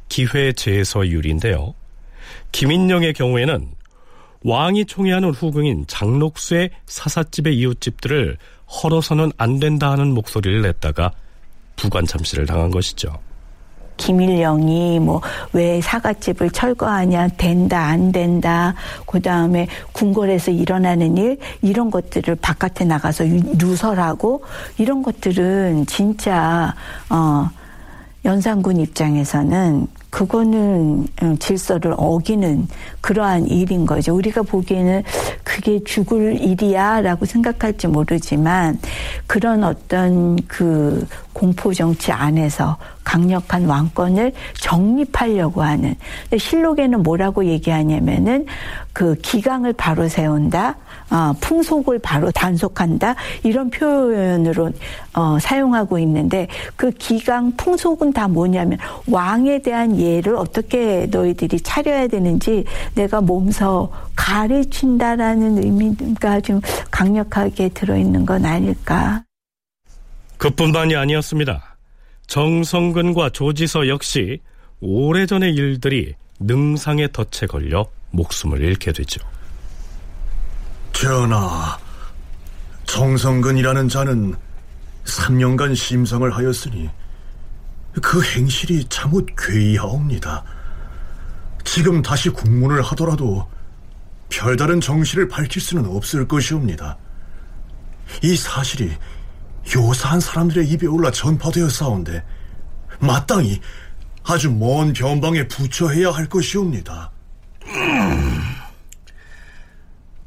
[0.09, 1.73] 기회 제서율인데요.
[2.57, 3.67] 김인영의 경우에는
[4.43, 11.11] 왕이 총애하는 후궁인 장록수의 사사집의 이웃집들을 헐어서는 안 된다 하는 목소리를 냈다가
[11.75, 13.13] 부관참시를 당한 것이죠.
[13.97, 15.21] 김일영이 뭐
[15.53, 18.73] 왜 사과집을 철거하냐 된다 안 된다
[19.05, 23.23] 그 다음에 궁궐에서 일어나는 일 이런 것들을 바깥에 나가서
[23.57, 24.43] 누설하고
[24.79, 26.73] 이런 것들은 진짜
[27.09, 27.49] 어
[28.25, 32.67] 연산군 입장에서는 그거는 음, 질서를 어기는
[33.01, 34.15] 그러한 일인 거죠.
[34.15, 35.03] 우리가 보기에는
[35.43, 38.79] 그게 죽을 일이야 라고 생각할지 모르지만
[39.27, 45.95] 그런 어떤 그 공포 정치 안에서 강력한 왕권을 정립하려고 하는.
[46.23, 48.45] 근데 실록에는 뭐라고 얘기하냐면은
[48.91, 50.75] 그 기강을 바로 세운다,
[51.09, 54.71] 어, 풍속을 바로 단속한다 이런 표현으로
[55.13, 62.65] 어, 사용하고 있는데 그 기강 풍속은 다 뭐냐면 왕에 대한 예를 어떻게 너희들이 차려야 되는지
[62.95, 69.23] 내가 몸서 가르친다라는 의미가 좀 강력하게 들어있는 건 아닐까.
[70.37, 71.77] 그뿐만이 아니었습니다.
[72.27, 74.39] 정성근과 조지서 역시
[74.81, 79.21] 오래전의 일들이 능상의 덫에 걸려 목숨을 잃게 되죠.
[80.93, 81.77] 전하,
[82.85, 84.35] 정성근이라는 자는
[85.05, 86.89] 3년간 심성을 하였으니
[88.01, 90.43] 그 행실이 참못 괴이하옵니다.
[91.63, 93.47] 지금 다시 국문을 하더라도
[94.29, 96.97] 별다른 정실을 밝힐 수는 없을 것이옵니다.
[98.23, 98.93] 이 사실이
[99.75, 102.23] 요사한 사람들의 입에 올라 전파되어 싸운데
[102.99, 103.59] 마땅히
[104.23, 107.11] 아주 먼 변방에 부처해야 할 것이옵니다.
[107.65, 108.41] 음.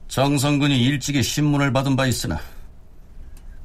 [0.08, 2.40] 정성군이 일찍이 신문을 받은 바 있으나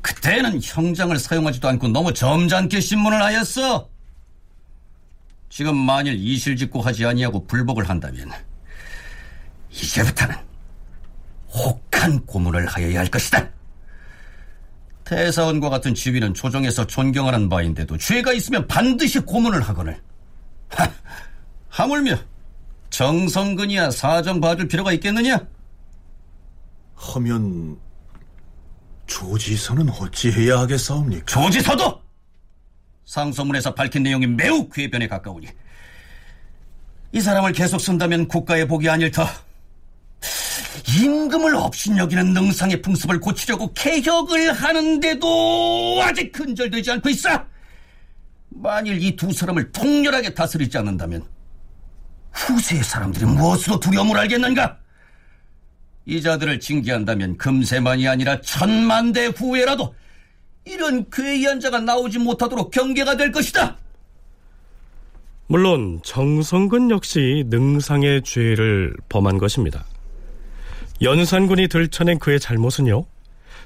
[0.01, 3.94] 그때는 형장을 사용하지도 않고 너무 점잖게 신문을 하였어.
[5.55, 8.29] 지금 만일 이실직고 하지 아니하고 불복을 한다면
[9.71, 10.35] 이제부터는
[11.47, 13.47] 혹한 고문을 하여야 할 것이다.
[15.05, 20.01] 태사원과 같은 지위는 조정에서 존경하는 바인데도 죄가 있으면 반드시 고문을 하거늘.
[20.67, 20.91] 하,
[21.69, 22.17] 하물며
[22.89, 25.39] 정성근이야 사정 봐줄 필요가 있겠느냐?
[26.95, 27.79] 하면
[29.07, 31.25] 조지서는 어찌해야 하겠사옵니까?
[31.27, 32.04] 조지서도
[33.05, 35.47] 상소문에서 밝힌 내용이 매우 궤변에 가까우니
[37.11, 39.25] 이 사람을 계속 쓴다면 국가의 복이 아닐 터
[40.99, 47.29] 임금을 업신여기는 능상의 풍습을 고치려고 개혁을 하는데도 아직 근절되지 않고 있어.
[48.49, 51.25] 만일 이 두 사람을 통렬하게 다스리지 않는다면
[52.31, 54.77] 후세의 사람들이 무엇으로 두려움을 알겠는가?
[56.05, 59.95] 이 자들을 징계한다면 금세만이 아니라 천만 대 후에라도
[60.65, 63.77] 이런 괴이한 자가 나오지 못하도록 경계가 될 것이다.
[65.47, 69.85] 물론 정성근 역시 능상의 죄를 범한 것입니다.
[71.01, 73.05] 연산군이 들춰낸 그의 잘못은요.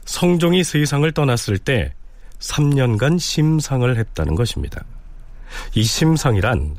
[0.03, 1.93] 성종이 세상을 떠났을 때
[2.39, 4.83] 3년간 심상을 했다는 것입니다.
[5.75, 6.77] 이 심상이란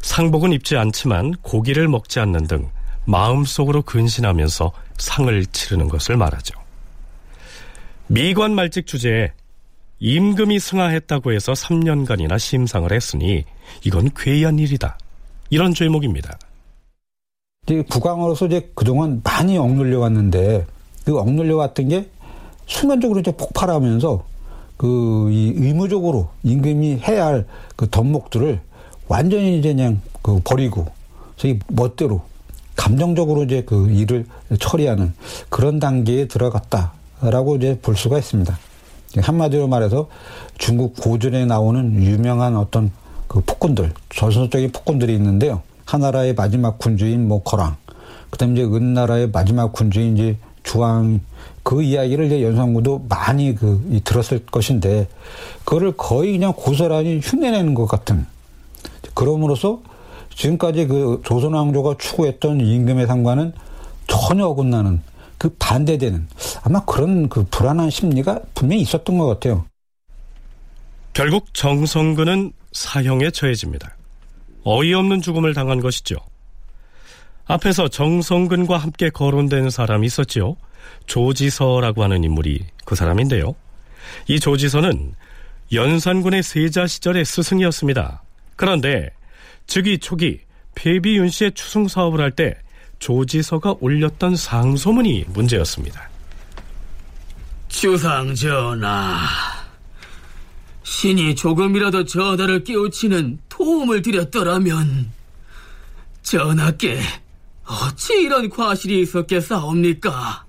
[0.00, 2.70] 상복은 입지 않지만 고기를 먹지 않는 등
[3.06, 6.60] 마음속으로 근신하면서 상을 치르는 것을 말하죠.
[8.08, 9.32] 미관 말직 주제에
[10.04, 13.44] 임금이 승하했다고 해서 3년간이나 심상을 했으니
[13.84, 14.98] 이건 괴이한 일이다.
[15.48, 16.36] 이런 죄목입니다.
[17.88, 20.66] 국왕으로서 이제 그동안 많이 억눌려 왔는데
[21.04, 22.10] 그 억눌려 왔던 게
[22.66, 24.24] 순간적으로 이제 폭발하면서
[24.76, 28.60] 그 이 의무적으로 임금이 해야 할 그 덕목들을
[29.06, 30.86] 완전히 이제 그냥 그 버리고
[31.36, 32.22] 저희 멋대로
[32.74, 34.26] 감정적으로 이제 그 일을
[34.58, 35.14] 처리하는
[35.48, 38.58] 그런 단계에 들어갔다라고 이제 볼 수가 있습니다.
[39.20, 40.08] 한마디로 말해서
[40.58, 42.90] 중국 고전에 나오는 유명한 어떤
[43.28, 45.62] 그 폭군들, 전설적인 폭군들이 있는데요.
[45.84, 47.76] 하나라의 마지막 군주인 뭐 거랑,
[48.30, 51.20] 그다음에 이제 은나라의 마지막 군주인 이제 주왕
[51.62, 55.08] 그 이야기를 이제 연산구도 많이 그 들었을 것인데
[55.64, 58.26] 그거를 거의 그냥 고스란히 흉내내는 것 같은
[59.14, 59.80] 그럼으로써
[60.34, 63.52] 지금까지 그 조선 왕조가 추구했던 임금의 상관은
[64.06, 65.02] 전혀 어긋나는
[65.42, 66.28] 그 반대되는
[66.62, 69.66] 아마 그런 그 불안한 심리가 분명히 있었던 것 같아요.
[71.14, 73.96] 결국 정성근은 사형에 처해집니다.
[74.62, 76.14] 어이없는 죽음을 당한 것이죠.
[77.46, 80.54] 앞에서 정성근과 함께 거론된 사람이 있었지요.
[81.06, 83.56] 조지서라고 하는 인물이 그 사람인데요.
[84.28, 85.12] 이 조지서는
[85.72, 88.22] 연산군의 세자 시절의 스승이었습니다.
[88.54, 89.10] 그런데
[89.66, 90.38] 즉위 초기
[90.76, 92.54] 폐비윤 씨의 추승 사업을 할 때
[93.02, 96.08] 조지서가 올렸던 상소문이 문제였습니다.
[97.66, 99.18] 주상 전하,
[100.84, 105.10] 신이 조금이라도 전하를 깨우치는 도움을 드렸더라면
[106.22, 107.00] 전하께
[107.64, 110.44] 어찌 이런 과실이 있었겠사옵니까?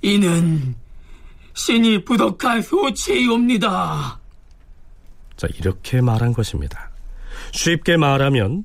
[0.00, 0.74] 이는
[1.52, 4.18] 신이 부덕한 소치이옵니다.
[5.36, 6.90] 자, 이렇게 말한 것입니다.
[7.52, 8.64] 쉽게 말하면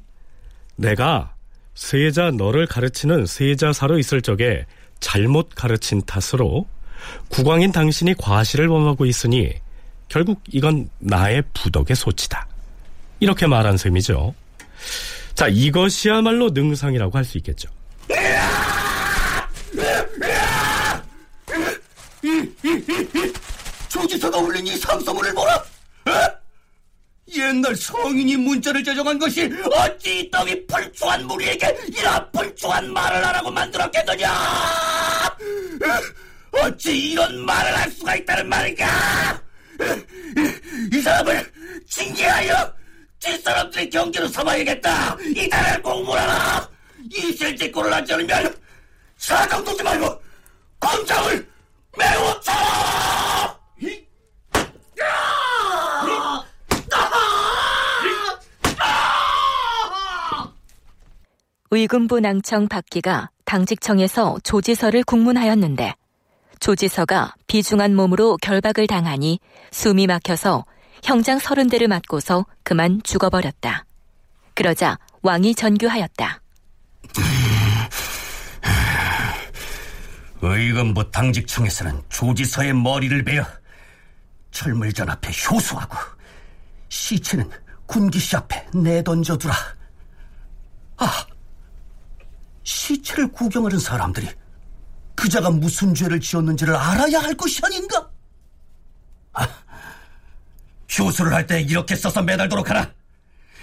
[0.77, 1.35] 내가
[1.81, 4.67] 세자 너를 가르치는 세자사로 있을 적에
[4.99, 6.67] 잘못 가르친 탓으로
[7.29, 9.51] 국왕인 당신이 과실을 범하고 있으니
[10.07, 12.47] 결국 이건 나의 부덕의 소치다.
[13.19, 14.35] 이렇게 말한 셈이죠.
[15.33, 17.67] 자, 이것이야말로 능상이라고 할 수 있겠죠.
[23.89, 25.55] 조지서가 올린 이 상소문을 보라!
[25.55, 26.40] 어?
[27.33, 34.31] 옛날 성인이 문자를 제정한 것이 어찌 이 떡이 불추한 무리에게 이런 불추한 말을 하라고 만들었겠느냐!
[36.51, 36.59] 어?
[36.59, 39.41] 어찌 이런 말을 할 수가 있다는 말인가!
[40.91, 41.51] 이 사람을
[41.89, 42.73] 징계하여
[43.19, 45.17] 뒷사람들의 경계로 삼아야겠다!
[45.35, 46.69] 이달을 공부하라!
[47.11, 48.55] 이 실직골을 하지 않으면
[49.17, 50.21] 사정 두지 말고
[50.79, 51.47] 공장을
[51.97, 53.20] 매우 쳐!
[61.73, 65.93] 의금부 낭청 박기가 당직청에서 조지서를 국문하였는데
[66.59, 69.39] 조지서가 비중한 몸으로 결박을 당하니
[69.71, 70.65] 숨이 막혀서
[71.01, 73.85] 형장 서른 대를 맞고서 그만 죽어버렸다.
[74.53, 76.41] 그러자 왕이 전규하였다.
[80.41, 83.45] 의금부 당직청에서는 조지서의 머리를 베어
[84.51, 85.95] 철물전 앞에 효수하고
[86.89, 87.49] 시체는
[87.85, 89.53] 군기시 앞에 내던져두라.
[90.97, 91.25] 아,
[92.63, 94.27] 시체를 구경하는 사람들이
[95.15, 98.09] 그자가 무슨 죄를 지었는지를 알아야 할 것이 아닌가?
[99.33, 99.47] 아,
[100.97, 102.91] 효수를 할 때 이렇게 써서 매달도록 하라.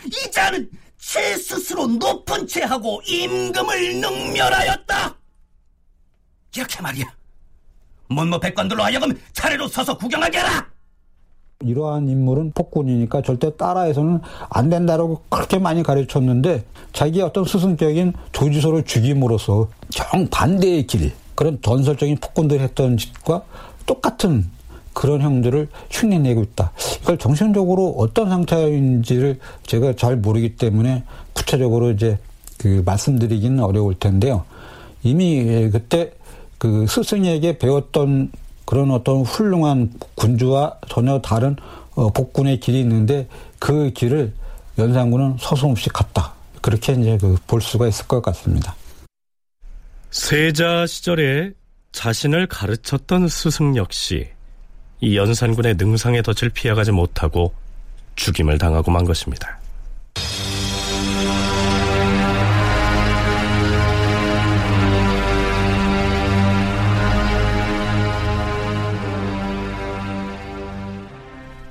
[0.06, 5.14] 이 자는 제 스스로 높은 채하고 임금을 능멸하였다.
[6.56, 7.04] 이렇게 말이야.
[8.08, 10.66] 문무 백관들로 하여금 차례로 서서 구경하게 하라.
[11.64, 19.68] 이러한 인물은 폭군이니까 절대 따라해서는 안 된다라고 그렇게 많이 가르쳤는데 자기의 어떤 스승적인 조지소를 죽임으로써
[19.90, 23.42] 정반대의 길 그런 전설적인 폭군들이 했던 짓과
[23.86, 24.48] 똑같은
[24.92, 26.70] 그런 형들을 흉내내고 있다.
[27.02, 31.02] 이걸 정신적으로 어떤 상태인지를 제가 잘 모르기 때문에
[31.32, 32.18] 구체적으로 이제
[32.56, 34.44] 그 말씀드리기는 어려울 텐데요.
[35.02, 36.12] 이미 그때
[36.58, 38.30] 그 스승에게 배웠던
[38.68, 41.56] 그런 어떤 훌륭한 군주와 전혀 다른
[41.94, 43.26] 어, 복군의 길이 있는데
[43.58, 44.34] 그 길을
[44.76, 46.34] 연산군은 서슴없이 갔다.
[46.60, 48.74] 그렇게 이제 그 볼 수가 있을 것 같습니다.
[50.10, 51.52] 세자 시절에
[51.92, 54.28] 자신을 가르쳤던 스승 역시
[55.00, 57.54] 이 연산군의 능상의 덫을 피해가지 못하고
[58.16, 59.57] 죽임을 당하고 만 것입니다.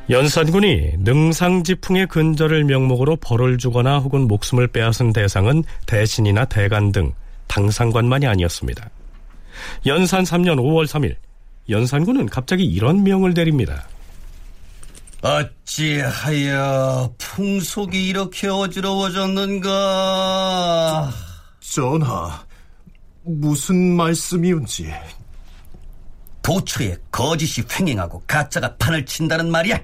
[0.09, 7.11] 연산군이 능상지풍의 근절을 명목으로 벌을 주거나 혹은 목숨을 빼앗은 대상은 대신이나 대간 등
[7.47, 8.89] 당상관만이 아니었습니다.
[9.85, 11.17] 연산 3년 5월 3일
[11.69, 13.85] 연산군은 갑자기 이런 명을 내립니다.
[15.21, 21.11] 어찌하여 풍속이 이렇게 어지러워졌는가?
[21.59, 22.45] 전하,
[23.23, 24.89] 무슨 말씀이온지.
[26.41, 29.77] 도처에 거짓이 횡행하고 가짜가 판을 친다는 말이야.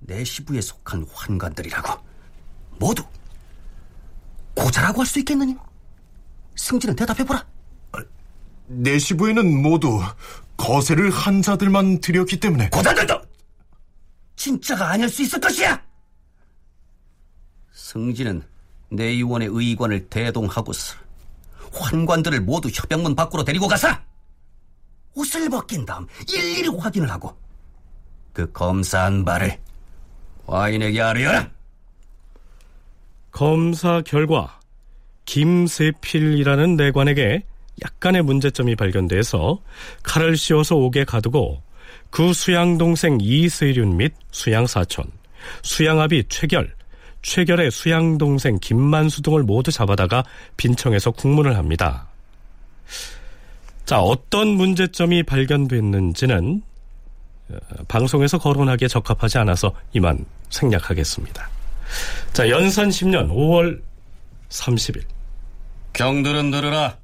[0.00, 2.00] 내 시부에 속한 환관들이라고
[2.78, 3.04] 모두
[4.54, 5.54] 고자라고 할 수 있겠느냐?
[6.56, 7.46] 승진은 대답해보라.
[8.66, 10.00] 내 시부에는 모두
[10.56, 13.20] 거세를 한 자들만 들였기 때문에 고자들도
[14.36, 15.80] 진짜가 아닐 수 있을 것이야.
[17.72, 18.42] 승진은
[18.90, 20.96] 내 의원의 의관을 대동하고서
[21.72, 23.88] 환관들을 모두 협병문 밖으로 데리고 가서
[25.14, 27.36] 옷을 벗긴 다음 일일이 확인을 하고
[28.32, 29.60] 그 검사한 바를
[30.48, 31.50] 와인에게 알려라.
[33.30, 34.58] 검사 결과
[35.26, 37.42] 김세필이라는 내관에게
[37.84, 39.60] 약간의 문제점이 발견돼서
[40.02, 41.62] 칼을 씌워서 옥에 가두고
[42.10, 45.04] 그 수양 동생 이세륜 및 수양 사촌,
[45.62, 46.74] 수양아비 최결,
[47.22, 50.24] 최결의 수양 동생 김만수 등을 모두 잡아다가
[50.56, 52.08] 빈청에서 국문을 합니다.
[53.84, 56.68] 자, 어떤 문제점이 발견됐는지는 어,
[57.88, 61.48] 방송에서 거론하기에 적합하지 않아서 이만 생략하겠습니다.
[62.32, 63.80] 자, 연산 10년 5월
[64.50, 65.04] 30일.
[65.92, 66.98] 경들은 들으라.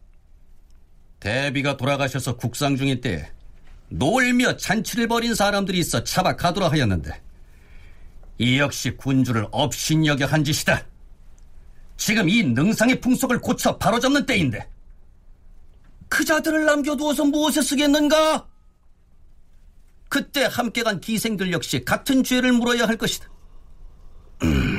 [1.20, 3.30] 대비가 돌아가셔서 국상 중일 때
[3.88, 7.20] 놀며 잔치를 벌인 사람들이 있어 차박하도록 하였는데
[8.38, 10.84] 이 역시 군주를 업신여겨 한 짓이다.
[11.96, 14.68] 지금 이 능상의 풍속을 고쳐 바로잡는 때인데
[16.08, 18.46] 그 자들을 남겨두어서 무엇에 쓰겠는가?
[20.14, 23.28] 그때 함께 간 기생들 역시 같은 죄를 물어야 할 것이다.
[24.44, 24.78] 음.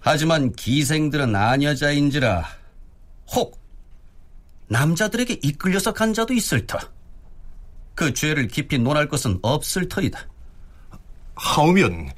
[0.00, 2.48] 하지만 기생들은 아녀자인지라
[3.34, 3.60] 혹
[4.68, 6.78] 남자들에게 이끌려서 간 자도 있을 터.
[7.94, 10.26] 그 죄를 깊이 논할 것은 없을 터이다.
[11.34, 12.12] 하오면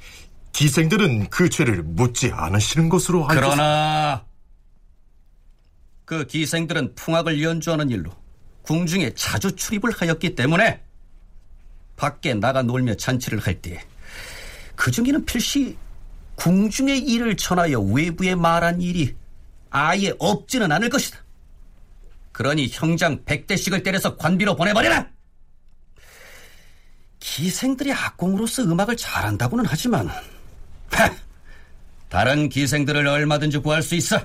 [0.53, 4.25] 기생들은 그 죄를 묻지 않으시는 것으로 알고 그러나
[6.05, 8.11] 그 기생들은 풍악을 연주하는 일로
[8.61, 10.84] 궁중에 자주 출입을 하였기 때문에
[11.95, 13.79] 밖에 나가 놀며 잔치를 할 때
[14.75, 15.77] 그 중에는 필시
[16.35, 19.15] 궁중의 일을 전하여 외부에 말한 일이
[19.69, 21.17] 아예 없지는 않을 것이다.
[22.33, 25.07] 그러니 형장 백대씩을 때려서 관비로 보내버려라!
[27.19, 31.15] 기생들이 악공으로서 음악을 잘한다고는 하지만 하!
[32.09, 34.19] 다른 기생들을 얼마든지 구할 수 있어.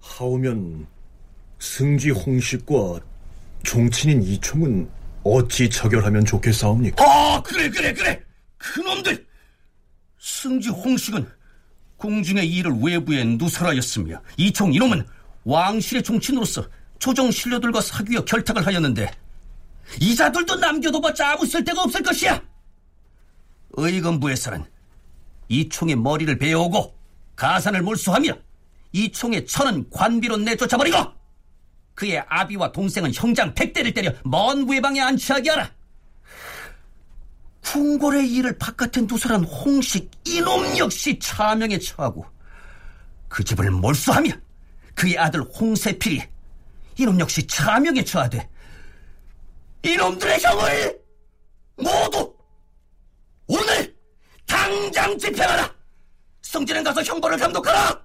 [0.00, 0.86] 하오면
[1.58, 3.00] 승지 홍식과
[3.62, 4.88] 종친인 이총은
[5.24, 7.04] 어찌 처결하면 좋겠사옵니까?
[7.04, 8.22] 아 그래 그래 그래
[8.58, 9.26] 그놈들
[10.18, 11.26] 승지 홍식은
[11.96, 15.06] 궁중의 일을 외부에 누설하였으며 이총 이놈은
[15.44, 16.66] 왕실의 종친으로서
[16.98, 19.10] 조정 신료들과 사귀어 결탁을 하였는데
[20.00, 22.42] 이자들도 남겨둬봤자 아무 쓸데가 없을 것이야.
[23.72, 24.64] 의금부에서는
[25.48, 26.94] 이총의 머리를 베어오고
[27.36, 28.32] 가산을 몰수하며
[28.92, 30.96] 이총의 천은 관비로 내쫓아버리고
[31.94, 35.70] 그의 아비와 동생은 형장 백대를 때려 먼 외방에 안치하게 하라.
[37.62, 42.26] 궁궐의 일을 바깥에 누설한 홍식 이놈 역시 차명에 처하고
[43.28, 44.30] 그 집을 몰수하며
[44.94, 46.22] 그의 아들 홍세필이
[46.98, 48.48] 이놈 역시 차명에 처하되
[49.82, 51.00] 이놈들의 형을
[51.76, 52.34] 모두
[53.46, 53.94] 오늘
[54.46, 55.74] 당장 집행하라.
[56.42, 58.03] 성진은 가서 형벌을 감독하라.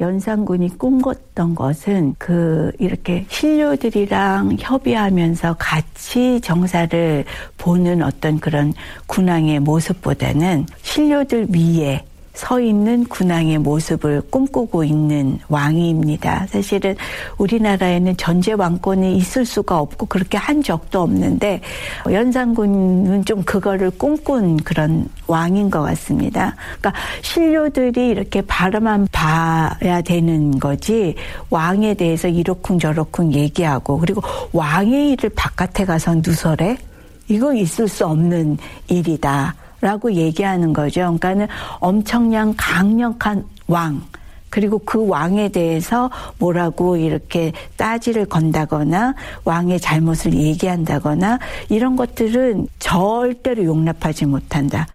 [0.00, 7.24] 연산군이 꿈꿨던 것은 그 이렇게 신료들이랑 협의하면서 같이 정사를
[7.56, 8.72] 보는 어떤 그런
[9.06, 12.04] 군왕의 모습보다는 신료들 위에
[12.38, 16.46] 서 있는 군왕의 모습을 꿈꾸고 있는 왕입니다.
[16.46, 16.94] 사실은
[17.36, 21.60] 우리나라에는 전제 왕권이 있을 수가 없고 그렇게 한 적도 없는데
[22.08, 26.54] 연산군은 좀 그거를 꿈꾼 그런 왕인 것 같습니다.
[26.78, 31.16] 그러니까 신료들이 이렇게 바라만 봐야 되는 거지
[31.50, 34.22] 왕에 대해서 이러쿵 저러쿵 얘기하고 그리고
[34.52, 36.78] 왕의 일을 바깥에 가서 누설해
[37.26, 39.56] 이거 있을 수 없는 일이다.
[39.80, 41.00] 라고 얘기하는 거죠.
[41.00, 41.46] 그러니까는
[41.80, 44.02] 엄청난 강력한 왕,
[44.50, 49.14] 그리고 그 왕에 대해서 뭐라고 이렇게 따지를 건다거나
[49.44, 54.86] 왕의 잘못을 얘기한다거나 이런 것들은 절대로 용납하지 못한다.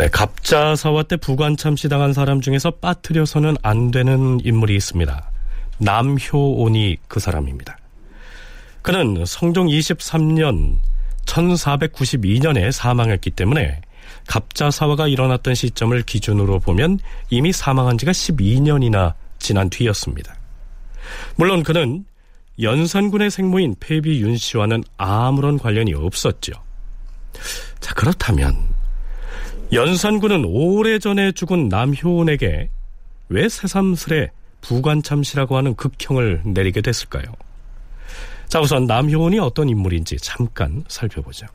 [0.00, 5.30] 네, 갑자사화 때 부관참시 당한 사람 중에서 빠뜨려서는 안 되는 인물이 있습니다.
[5.76, 7.76] 남효온이 그 사람입니다.
[8.80, 10.78] 그는 성종 23년
[11.26, 13.82] 1492년에 사망했기 때문에
[14.26, 16.98] 갑자사화가 일어났던 시점을 기준으로 보면
[17.28, 20.34] 이미 사망한 지가 12년이나 지난 뒤였습니다.
[21.36, 22.06] 물론 그는
[22.58, 26.52] 연산군의 생모인 폐비 윤 씨와는 아무런 관련이 없었죠.
[27.80, 28.79] 자, 그렇다면
[29.72, 32.68] 연산군은 오래전에 죽은 남효원에게
[33.28, 37.24] 왜 새삼스레 부관참시라고 하는 극형을 내리게 됐을까요?
[38.48, 41.46] 자, 우선 남효원이 어떤 인물인지 잠깐 살펴보죠.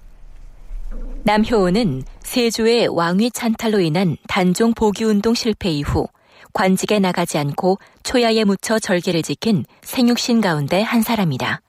[1.24, 6.08] 남효원은 세조의 왕위 찬탈로 인한 단종 보기운동 실패 이후
[6.54, 11.62] 관직에 나가지 않고 초야에 묻혀 절개를 지킨 생육신 가운데 한 사람이다.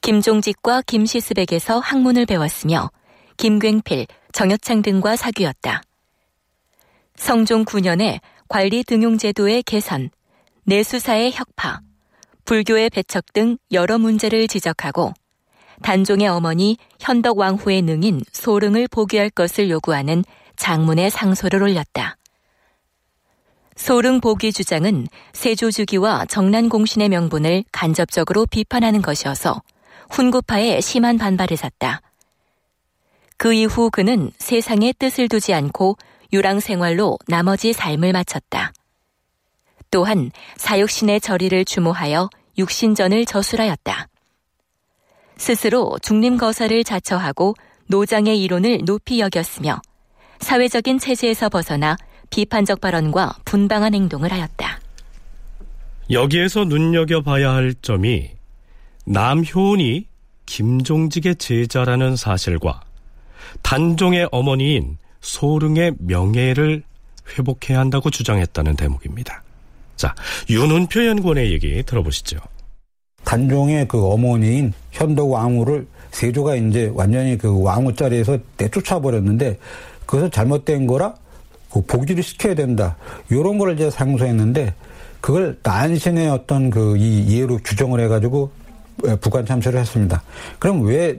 [0.00, 2.90] 김종직과 김시스백에서 학문을 배웠으며
[3.36, 5.82] 김굉필, 정여창 등과 사귀었다.
[7.16, 10.10] 성종 9년에 관리 등용제도의 개선,
[10.64, 11.80] 내수사의 혁파,
[12.44, 15.12] 불교의 배척 등 여러 문제를 지적하고
[15.82, 20.24] 단종의 어머니 현덕 왕후의 능인 소릉을 보기할 것을 요구하는
[20.56, 22.16] 장문의 상소를 올렸다.
[23.74, 29.62] 소릉 보기 주장은 세조주기와 정난공신의 명분을 간접적으로 비판하는 것이어서
[30.10, 32.02] 훈구파에 심한 반발을 샀다.
[33.42, 35.96] 그 이후 그는 세상에 뜻을 두지 않고
[36.32, 38.72] 유랑 생활로 나머지 삶을 마쳤다.
[39.90, 44.06] 또한 사육신의 절의를 주모하여 육신전을 저술하였다.
[45.38, 47.56] 스스로 중림거사를 자처하고
[47.88, 49.82] 노장의 이론을 높이 여겼으며
[50.38, 51.96] 사회적인 체제에서 벗어나
[52.30, 54.78] 비판적 발언과 분방한 행동을 하였다.
[56.12, 58.30] 여기에서 눈여겨봐야 할 점이
[59.04, 60.06] 남효은이
[60.46, 62.82] 김종직의 제자라는 사실과
[63.62, 66.82] 단종의 어머니인 소릉의 명예를
[67.36, 69.42] 회복해야 한다고 주장했다는 대목입니다.
[69.96, 70.14] 자,
[70.50, 72.38] 윤은표 연구원의 얘기 들어보시죠.
[73.24, 79.58] 단종의 그 어머니인 현덕 왕후를 세조가 이제 완전히 그 왕후 자리에서 내쫓아 버렸는데
[80.06, 81.14] 그것을 잘못된 거라
[81.70, 82.96] 그 복지를 시켜야 된다.
[83.30, 84.74] 이런 걸 이제 상소했는데
[85.20, 88.50] 그걸 난신의 어떤 그이 이해로 규정을 해가지고
[89.20, 90.22] 부관 참수를 했습니다.
[90.58, 91.18] 그럼 왜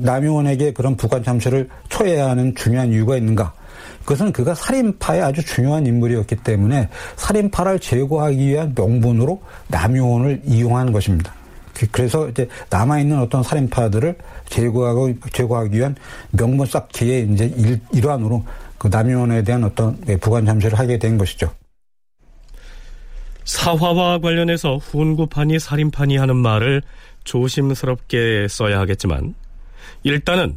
[0.00, 3.52] 남용원에게 그런 부관 참수를 초해야 하는 중요한 이유가 있는가?
[4.00, 11.32] 그것은 그가 살인파의 아주 중요한 인물이었기 때문에 살인파를 제거하기 위한 명분으로 남용원을 이용한 것입니다.
[11.74, 14.16] 그, 그래서 이제 남아 있는 어떤 살인파들을
[14.48, 15.96] 제거하고, 제거하기 위한
[16.30, 18.44] 명분 쌓기의 이제 일, 일환으로
[18.78, 21.50] 그 남용원에 대한 어떤 네, 부관 잠수를 하게 된 것이죠.
[23.44, 26.82] 사화와 관련해서 훈구판이 살인판이 하는 말을
[27.24, 29.34] 조심스럽게 써야 하겠지만
[30.02, 30.56] 일단은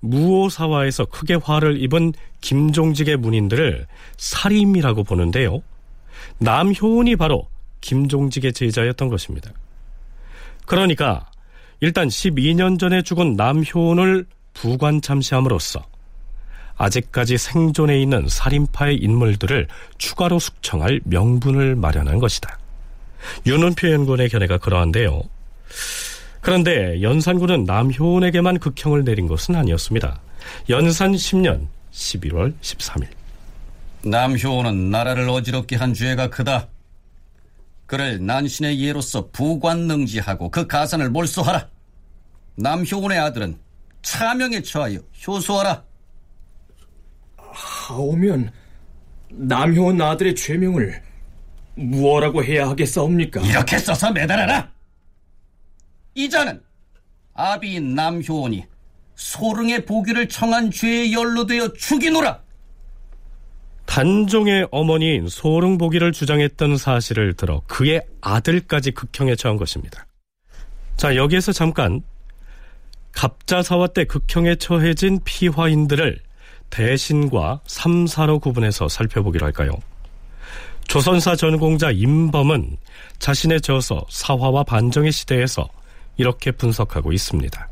[0.00, 5.62] 무오사화에서 크게 화를 입은 김종직의 문인들을 살인이라고 보는데요.
[6.38, 7.48] 남효은이 바로
[7.80, 9.50] 김종직의 제자였던 것입니다.
[10.66, 11.30] 그러니까
[11.80, 15.84] 일단 12년 전에 죽은 남효은을 부관 참시함으로써
[16.76, 19.68] 아직까지 생존해 있는 살인파의 인물들을
[19.98, 22.58] 추가로 숙청할 명분을 마련한 것이다.
[23.46, 25.22] 윤은표 연구원의 견해가 그러한데요.
[26.40, 30.20] 그런데 연산군은 남효은에게만 극형을 내린 것은 아니었습니다.
[30.68, 33.08] 연산 10년 11월 13일.
[34.04, 36.68] 남효은은 나라를 어지럽게 한 죄가 크다.
[37.86, 41.68] 그를 난신의 예로서 부관능지하고 그 가산을 몰수하라.
[42.56, 43.58] 남효은의 아들은
[44.02, 45.82] 차명에 처하여 효소하라.
[47.36, 48.52] 하오면
[49.30, 51.02] 남효은 아들의 죄명을
[51.74, 53.40] 무엇라고 해야 하겠사옵니까?
[53.42, 54.70] 이렇게 써서 매달아라.
[56.14, 56.60] 이자는
[57.34, 58.64] 아비인 남효원이
[59.14, 62.40] 소릉의 보기를 청한 죄에 연루되어 죽이노라.
[63.86, 70.06] 단종의 어머니인 소릉보기를 주장했던 사실을 들어 그의 아들까지 극형에 처한 것입니다.
[70.96, 72.02] 자, 여기에서 잠깐
[73.12, 76.20] 갑자사화 때 극형에 처해진 피화인들을
[76.70, 79.72] 대신과 삼사로 구분해서 살펴보기로 할까요?
[80.86, 82.76] 조선사 전공자 임범은
[83.18, 85.68] 자신의 저서 사화와 반정의 시대에서
[86.16, 87.68] 이렇게 분석하고 있습니다.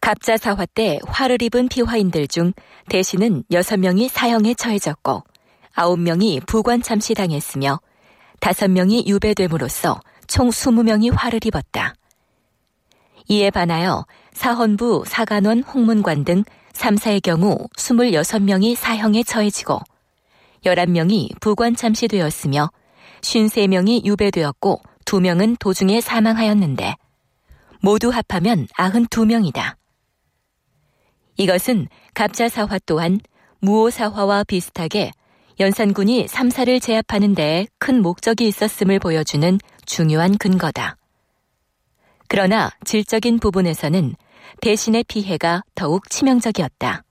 [0.00, 2.52] 갑자사화 때 화를 입은 피화인들 중
[2.88, 5.22] 대신은 6명이 사형에 처해졌고
[5.74, 7.80] 9명이 부관 참시 당했으며
[8.40, 11.94] 5명이 유배됨으로써 총 20명이 화를 입었다.
[13.28, 19.80] 이에 반하여 사헌부, 사관원, 홍문관 등 3사의 경우 26명이 사형에 처해지고
[20.64, 22.70] 11명이 부관 참시되었으며
[23.20, 26.94] 53명이 유배되었고 2명은 도중에 사망하였는데
[27.80, 29.76] 모두 합하면 92명이다.
[31.36, 33.20] 이것은 갑자사화 또한
[33.60, 35.12] 무오사화와 비슷하게
[35.60, 40.96] 연산군이 삼사를 제압하는 데큰 목적이 있었음을 보여주는 중요한 근거다.
[42.28, 44.14] 그러나 질적인 부분에서는
[44.60, 47.02] 대신의 피해가 더욱 치명적이었다.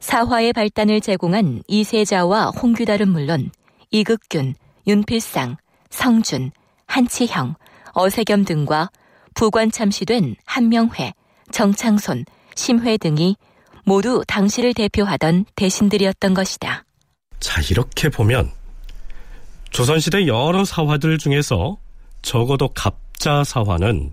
[0.00, 3.50] 사화의 발단을 제공한 이세자와 홍규달은 물론
[3.90, 4.54] 이극균,
[4.86, 5.56] 윤필상,
[5.90, 6.50] 성준,
[6.86, 7.54] 한치형,
[7.92, 8.90] 어세겸 등과
[9.34, 11.12] 부관 참시된 한명회,
[11.50, 12.24] 정창손,
[12.54, 13.36] 심회 등이
[13.84, 16.84] 모두 당시를 대표하던 대신들이었던 것이다.
[17.40, 18.50] 자, 이렇게 보면
[19.70, 21.76] 조선시대 여러 사화들 중에서
[22.22, 24.12] 적어도 갑자 사화는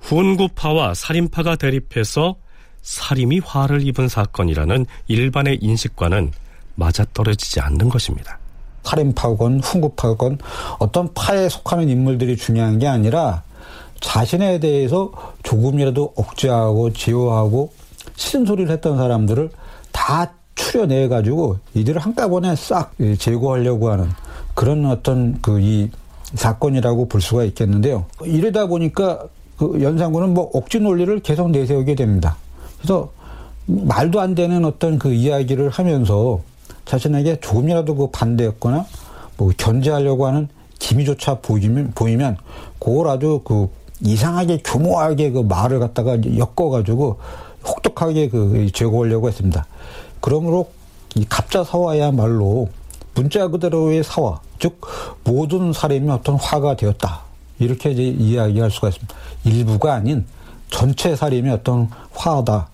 [0.00, 2.36] 훈구파와 살인파가 대립해서
[2.82, 6.32] 살인이 화를 입은 사건이라는 일반의 인식과는
[6.74, 8.38] 맞아떨어지지 않는 것입니다.
[8.82, 10.38] 살인파건 훈구파건
[10.78, 13.42] 어떤 파에 속하는 인물들이 중요한 게 아니라
[14.00, 15.10] 자신에 대해서
[15.42, 17.72] 조금이라도 억제하고 제어하고
[18.16, 19.50] 싫은 소리를 했던 사람들을
[19.92, 24.08] 다 추려내 가지고 이들을 한꺼번에 싹 제거하려고 하는
[24.54, 25.90] 그런 어떤 그 이
[26.34, 28.06] 사건이라고 볼 수가 있겠는데요.
[28.24, 29.24] 이러다 보니까
[29.56, 32.36] 그 연산군은 뭐 억지 논리를 계속 내세우게 됩니다.
[32.78, 33.10] 그래서
[33.66, 36.40] 말도 안 되는 어떤 그 이야기를 하면서
[36.84, 38.86] 자신에게 조금이라도 그 반대했거나
[39.36, 40.48] 뭐 견제하려고 하는
[40.78, 42.36] 기미조차 보이면 보이면
[42.78, 43.68] 그걸 아주 그
[44.02, 47.18] 이상하게 교모하게 그 말을 갖다가 엮어가지고
[47.66, 49.66] 혹독하게 그 제거하려고 했습니다.
[50.20, 50.70] 그러므로
[51.14, 52.68] 이 갑자 사화야말로
[53.14, 54.80] 문자 그대로의 사화, 즉
[55.24, 57.22] 모든 사람이 어떤 화가 되었다.
[57.58, 59.14] 이렇게 이제 이야기할 수가 있습니다.
[59.44, 60.24] 일부가 아닌
[60.70, 62.68] 전체 살림이 어떤 화다.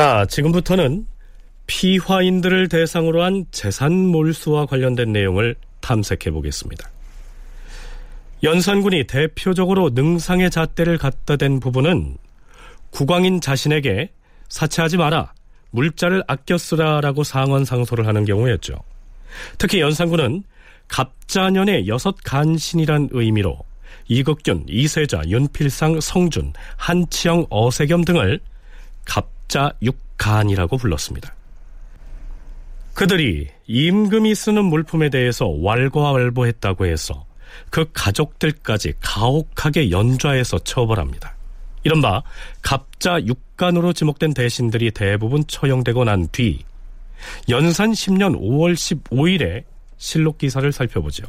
[0.00, 1.06] 자, 지금부터는
[1.66, 6.88] 피화인들을 대상으로 한 재산 몰수와 관련된 내용을 탐색해 보겠습니다.
[8.42, 12.16] 연산군이 대표적으로 능상의 잣대를 갖다 댄 부분은
[12.88, 14.10] 국왕인 자신에게
[14.48, 15.34] 사치하지 마라,
[15.70, 18.76] 물자를 아껴 쓰라라고 상언 상소를 하는 경우였죠.
[19.58, 20.44] 특히 연산군은
[20.88, 23.58] 갑자년의 여섯 간신이란 의미로
[24.08, 28.40] 이극균, 이세자, 윤필상, 성준, 한치영, 어세겸 등을
[29.04, 31.34] 갑 자 육간이라고 불렀습니다.
[32.94, 37.26] 그들이 임금이 쓰는 물품에 대해서 왈가왈부했다고 해서
[37.68, 41.34] 그 가족들까지 가혹하게 연좌해서 처벌합니다.
[41.82, 42.22] 이른바
[42.62, 46.64] 갑자 육간으로 지목된 대신들이 대부분 처형되고 난 뒤
[47.48, 49.64] 연산 10년 5월 15일에
[49.96, 51.24] 실록 기사를 살펴보죠.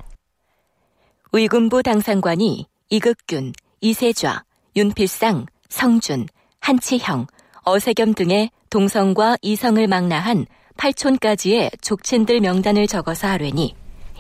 [1.34, 4.44] 의군부 당상관이 이극균, 이세좌,
[4.76, 6.28] 윤필상, 성준,
[6.60, 7.26] 한치형,
[7.64, 10.46] 어세겸 등의 동성과 이성을 망라한
[10.78, 13.76] 8촌까지의 족친들 명단을 적어서 하려니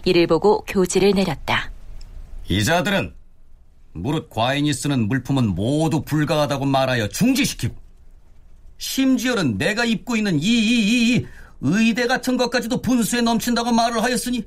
[0.05, 1.71] 이를 보고 교지를 내렸다.
[2.47, 3.15] 이 자들은
[3.93, 7.75] 무릇 과인이 쓰는 물품은 모두 불가하다고 말하여 중지시키고
[8.77, 11.25] 심지어는 내가 입고 있는 이, 이, 이, 이
[11.61, 14.43] 의대 같은 것까지도 분수에 넘친다고 말을 하였으니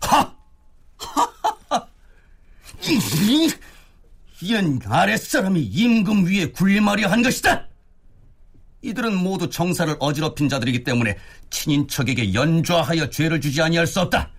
[0.00, 0.34] 하!
[0.96, 1.86] 하하하!
[2.82, 3.50] 이,
[4.42, 7.69] 이는 아랫사람이 임금 위에 군림하려 한 것이다!
[8.82, 11.16] 이들은 모두 정사를 어지럽힌 자들이기 때문에
[11.50, 14.30] 친인척에게 연좌하여 죄를 주지 아니할 수 없다.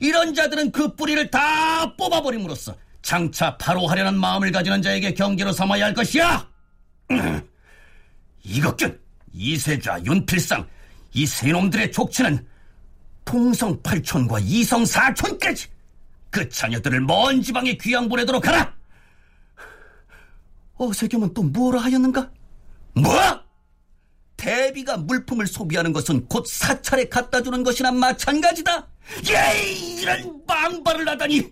[0.00, 5.94] 이런 자들은 그 뿌리를 다 뽑아버림으로써 장차 바로 하려는 마음을 가지는 자에게 경계로 삼아야 할
[5.94, 6.48] 것이야.
[8.42, 9.00] 이것균,
[9.32, 10.66] 이세좌, 윤필상
[11.14, 12.44] 이 세 놈들의 족치는
[13.24, 15.68] 동성 8촌과 이성 4촌까지
[16.30, 18.74] 그 자녀들을 먼 지방에 귀양 보내도록 하라.
[20.76, 22.28] 어세겸은 또 뭐라 하였는가?
[22.94, 23.43] 뭐?
[24.44, 28.86] 대비가 물품을 소비하는 것은 곧 사찰에 갖다 주는 것이나 마찬가지다.
[29.26, 31.50] 예이 이런 망발을 하다니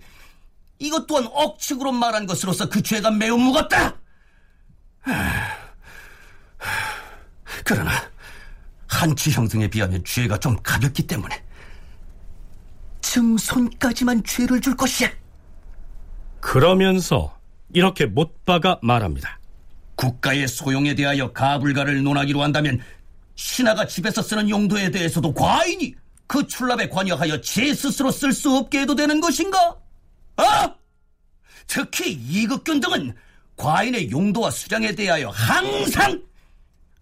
[0.79, 3.97] 이것 또한 억측으로 말한 것으로서 그 죄가 매우 무겁다.
[7.65, 7.93] 그러나
[8.89, 11.43] 한치형 등에 비하면 죄가 좀 가볍기 때문에
[13.01, 15.09] 증손까지만 죄를 줄 것이야.
[16.41, 17.39] 그러면서
[17.73, 19.39] 이렇게 못 박아 말합니다.
[20.03, 22.81] 국가의 소용에 대하여 가불가를 논하기로 한다면
[23.37, 25.95] 신하가 집에서 쓰는 용도에 대해서도 과인이
[26.27, 29.77] 그 출납에 관여하여 제 스스로 쓸 수 없게 해도 되는 것인가?
[30.37, 30.75] 아!
[31.69, 33.15] 특히 이극균 등은
[33.57, 36.21] 과인의 용도와 수량에 대하여 항상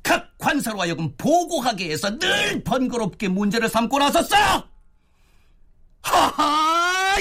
[0.03, 4.69] 각 관사로 하여금 보고하게 해서 늘 번거롭게 문제를 삼고 나섰어!
[6.03, 7.17] 하하!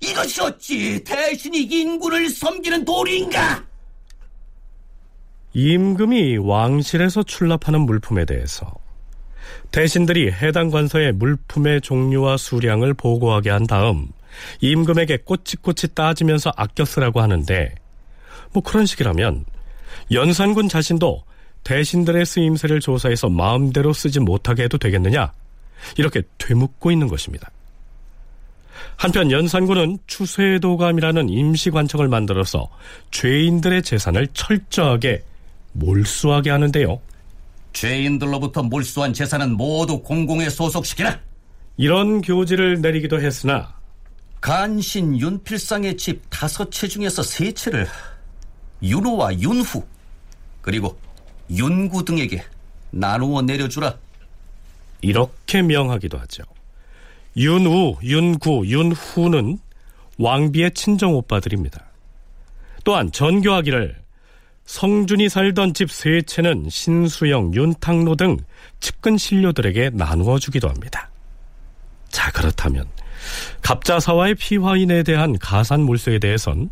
[0.00, 3.67] 이것이 어찌 대신이 인구를 섬기는 도리인가?
[5.54, 8.72] 임금이 왕실에서 출납하는 물품에 대해서
[9.70, 14.08] 대신들이 해당 관서의 물품의 종류와 수량을 보고하게 한 다음
[14.60, 17.74] 임금에게 꼬치꼬치 따지면서 아껴 쓰라고 하는데
[18.52, 19.44] 뭐 그런 식이라면
[20.12, 21.24] 연산군 자신도
[21.64, 25.32] 대신들의 쓰임새를 조사해서 마음대로 쓰지 못하게 해도 되겠느냐
[25.96, 27.50] 이렇게 되묻고 있는 것입니다.
[28.96, 32.68] 한편 연산군은 추세도감이라는 임시관청을 만들어서
[33.10, 35.22] 죄인들의 재산을 철저하게
[35.72, 37.00] 몰수하게 하는데요.
[37.72, 41.20] 죄인들로부터 몰수한 재산은 모두 공공에 소속시키라.
[41.76, 43.76] 이런 교지를 내리기도 했으나
[44.40, 47.86] 간신 윤필상의 집 다섯 채 중에서 세 채를
[48.82, 49.84] 윤호와 윤후
[50.60, 50.98] 그리고
[51.50, 52.42] 윤구 등에게
[52.90, 53.96] 나누어 내려주라.
[55.00, 56.42] 이렇게 명하기도 하죠.
[57.36, 59.58] 윤우, 윤구, 윤후는
[60.18, 61.84] 왕비의 친정 오빠들입니다.
[62.84, 63.96] 또한 전교하기를
[64.68, 68.36] 성준이 살던 집 세 채는 신수영, 윤탕로 등
[68.80, 71.08] 측근 신료들에게 나누어 주기도 합니다.
[72.10, 72.84] 자, 그렇다면
[73.62, 76.68] 갑자사와의 피화인에 대한 가산 몰수에 대해선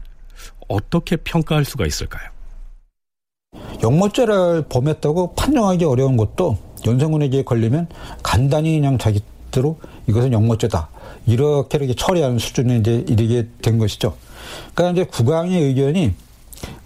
[0.68, 2.28] 어떻게 평가할 수가 있을까요?
[3.82, 7.88] 영모죄를 범했다고 판정하기 어려운 것도 연산군에게 걸리면
[8.22, 10.90] 간단히 그냥 자기대로 이것은 영모죄다.
[11.26, 14.14] 이렇게 이렇게 처리하는 수준에 이제 이르게 된 것이죠.
[14.74, 16.12] 그러니까 이제 국왕의 의견이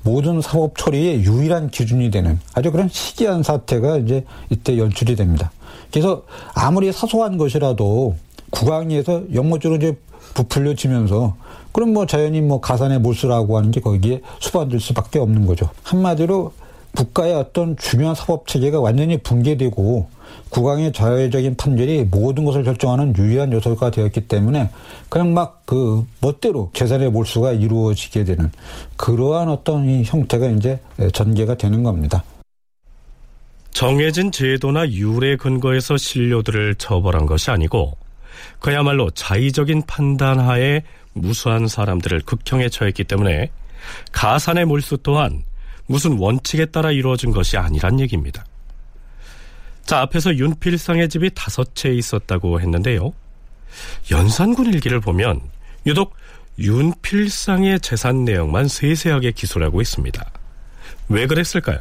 [0.03, 5.51] 모든 사법 처리의 유일한 기준이 되는 아주 그런 시기한 사태가 이제 이때 연출이 됩니다.
[5.91, 6.23] 그래서
[6.55, 8.17] 아무리 사소한 것이라도
[8.51, 9.97] 국왕위에서 영모죄로 이제
[10.35, 11.37] 부풀려 지면서
[11.73, 15.71] 그럼 뭐 자연히 뭐 가산의 몰수라고 하는 게 거기에 수반될 수밖에 없는 거죠.
[15.83, 16.53] 한마디로
[16.95, 20.09] 국가의 어떤 중요한 사법 체계가 완전히 붕괴되고
[20.51, 24.71] 국왕의 자율적인 판결이 모든 것을 결정하는 유일한 요소가 되었기 때문에
[25.09, 28.51] 그냥 막 그 멋대로 재산의 몰수가 이루어지게 되는
[28.97, 30.81] 그러한 어떤 이 형태가 이제
[31.13, 32.25] 전개가 되는 겁니다.
[33.71, 37.97] 정해진 제도나 율에 근거해서 신료들을 처벌한 것이 아니고
[38.59, 40.83] 그야말로 자의적인 판단하에
[41.13, 43.53] 무수한 사람들을 극형에 처했기 때문에
[44.11, 45.45] 가산의 몰수 또한
[45.91, 48.45] 무슨 원칙에 따라 이루어진 것이 아니란 얘기입니다.
[49.85, 53.13] 자, 앞에서 윤필상의 집이 다섯 채 있었다고 했는데요.
[54.13, 55.41] 연산군 일기를 보면
[55.87, 56.15] 유독
[56.61, 60.25] 윤필상의 재산 내용만 세세하게 기술하고 있습니다.
[61.09, 61.81] 왜 그랬을까요?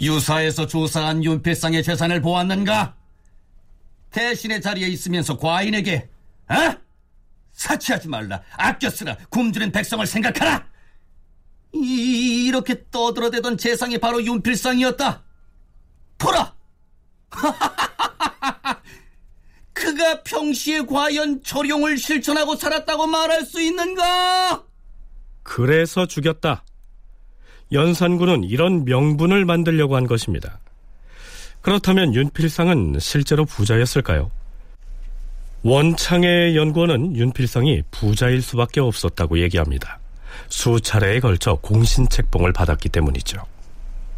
[0.00, 2.94] 유사에서 조사한 윤필상의 재산을 보았는가?
[4.12, 6.08] 대신의 자리에 있으면서 과인에게
[6.48, 6.54] 어?
[7.52, 10.71] 사치하지 말라 아껴 쓰라 굶주린 백성을 생각하라
[11.74, 15.22] 이, 이렇게 떠들어대던 재상이 바로 윤필상이었다
[16.18, 16.54] 보라
[19.72, 24.64] 그가 평시에 과연 철용을 실천하고 살았다고 말할 수 있는가?
[25.42, 26.62] 그래서 죽였다.
[27.72, 30.60] 연산군은 이런 명분을 만들려고 한 것입니다.
[31.62, 34.30] 그렇다면 윤필상은 실제로 부자였을까요?
[35.62, 40.01] 원창의 연구원은 윤필상이 부자일 수밖에 없었다고 얘기합니다.
[40.52, 43.38] 수차례에 걸쳐 공신 책봉을 받았기 때문이죠.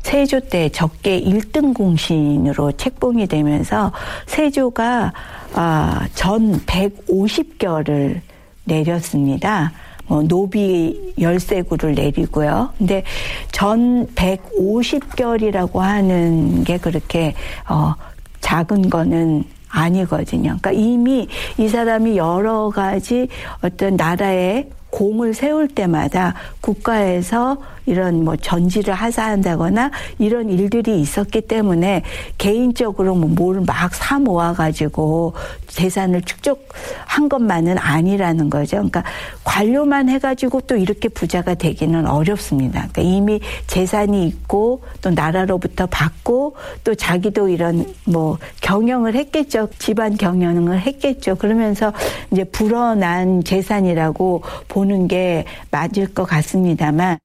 [0.02, 3.92] 세조 때 적게 1등 공신으로 책봉이 되면서
[4.26, 5.12] 세조가
[5.54, 8.20] 아, 전 150결을
[8.64, 9.72] 내렸습니다.
[10.06, 12.70] 뭐 노비 열세구를 내리고요.
[12.76, 13.04] 근데
[13.52, 17.34] 전 150결이라고 하는 게 그렇게
[17.68, 17.94] 어
[18.40, 20.58] 작은 거는 아니거든요.
[20.60, 23.28] 그러니까 이미 이 사람이 여러 가지
[23.62, 32.02] 어떤 나라의 공을 세울 때마다 국가에서 이런 뭐 전지를 하사한다거나 이런 일들이 있었기 때문에
[32.38, 35.34] 개인적으로 뭐뭘막 사 모아가지고
[35.66, 38.76] 재산을 축적한 것만은 아니라는 거죠.
[38.76, 39.02] 그러니까
[39.42, 42.88] 관료만 해가지고 또 이렇게 부자가 되기는 어렵습니다.
[42.92, 49.68] 그러니까 이미 재산이 있고 또 나라로부터 받고 또 자기도 이런 뭐 경영을 했겠죠.
[49.78, 51.34] 집안 경영을 했겠죠.
[51.34, 51.92] 그러면서
[52.30, 57.18] 이제 불어난 재산이라고 보는 게 맞을 것 같습니다만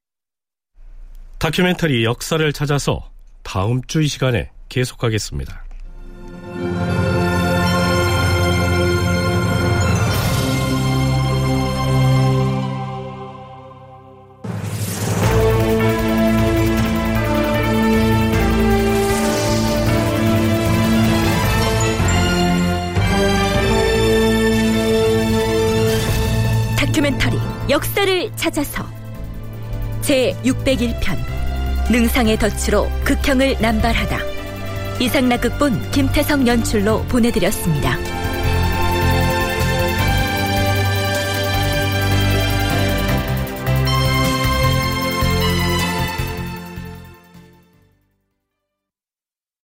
[1.39, 3.09] 다큐멘터리 역사를 찾아서
[3.43, 5.63] 다음 주 이 시간에 계속하겠습니다.
[27.69, 28.83] 역사를 찾아서
[30.01, 31.17] 제 601편
[31.91, 34.17] 능상의 덫으로 극형을 남발하다
[34.99, 37.95] 이상락 극본 김태성 연출로 보내드렸습니다.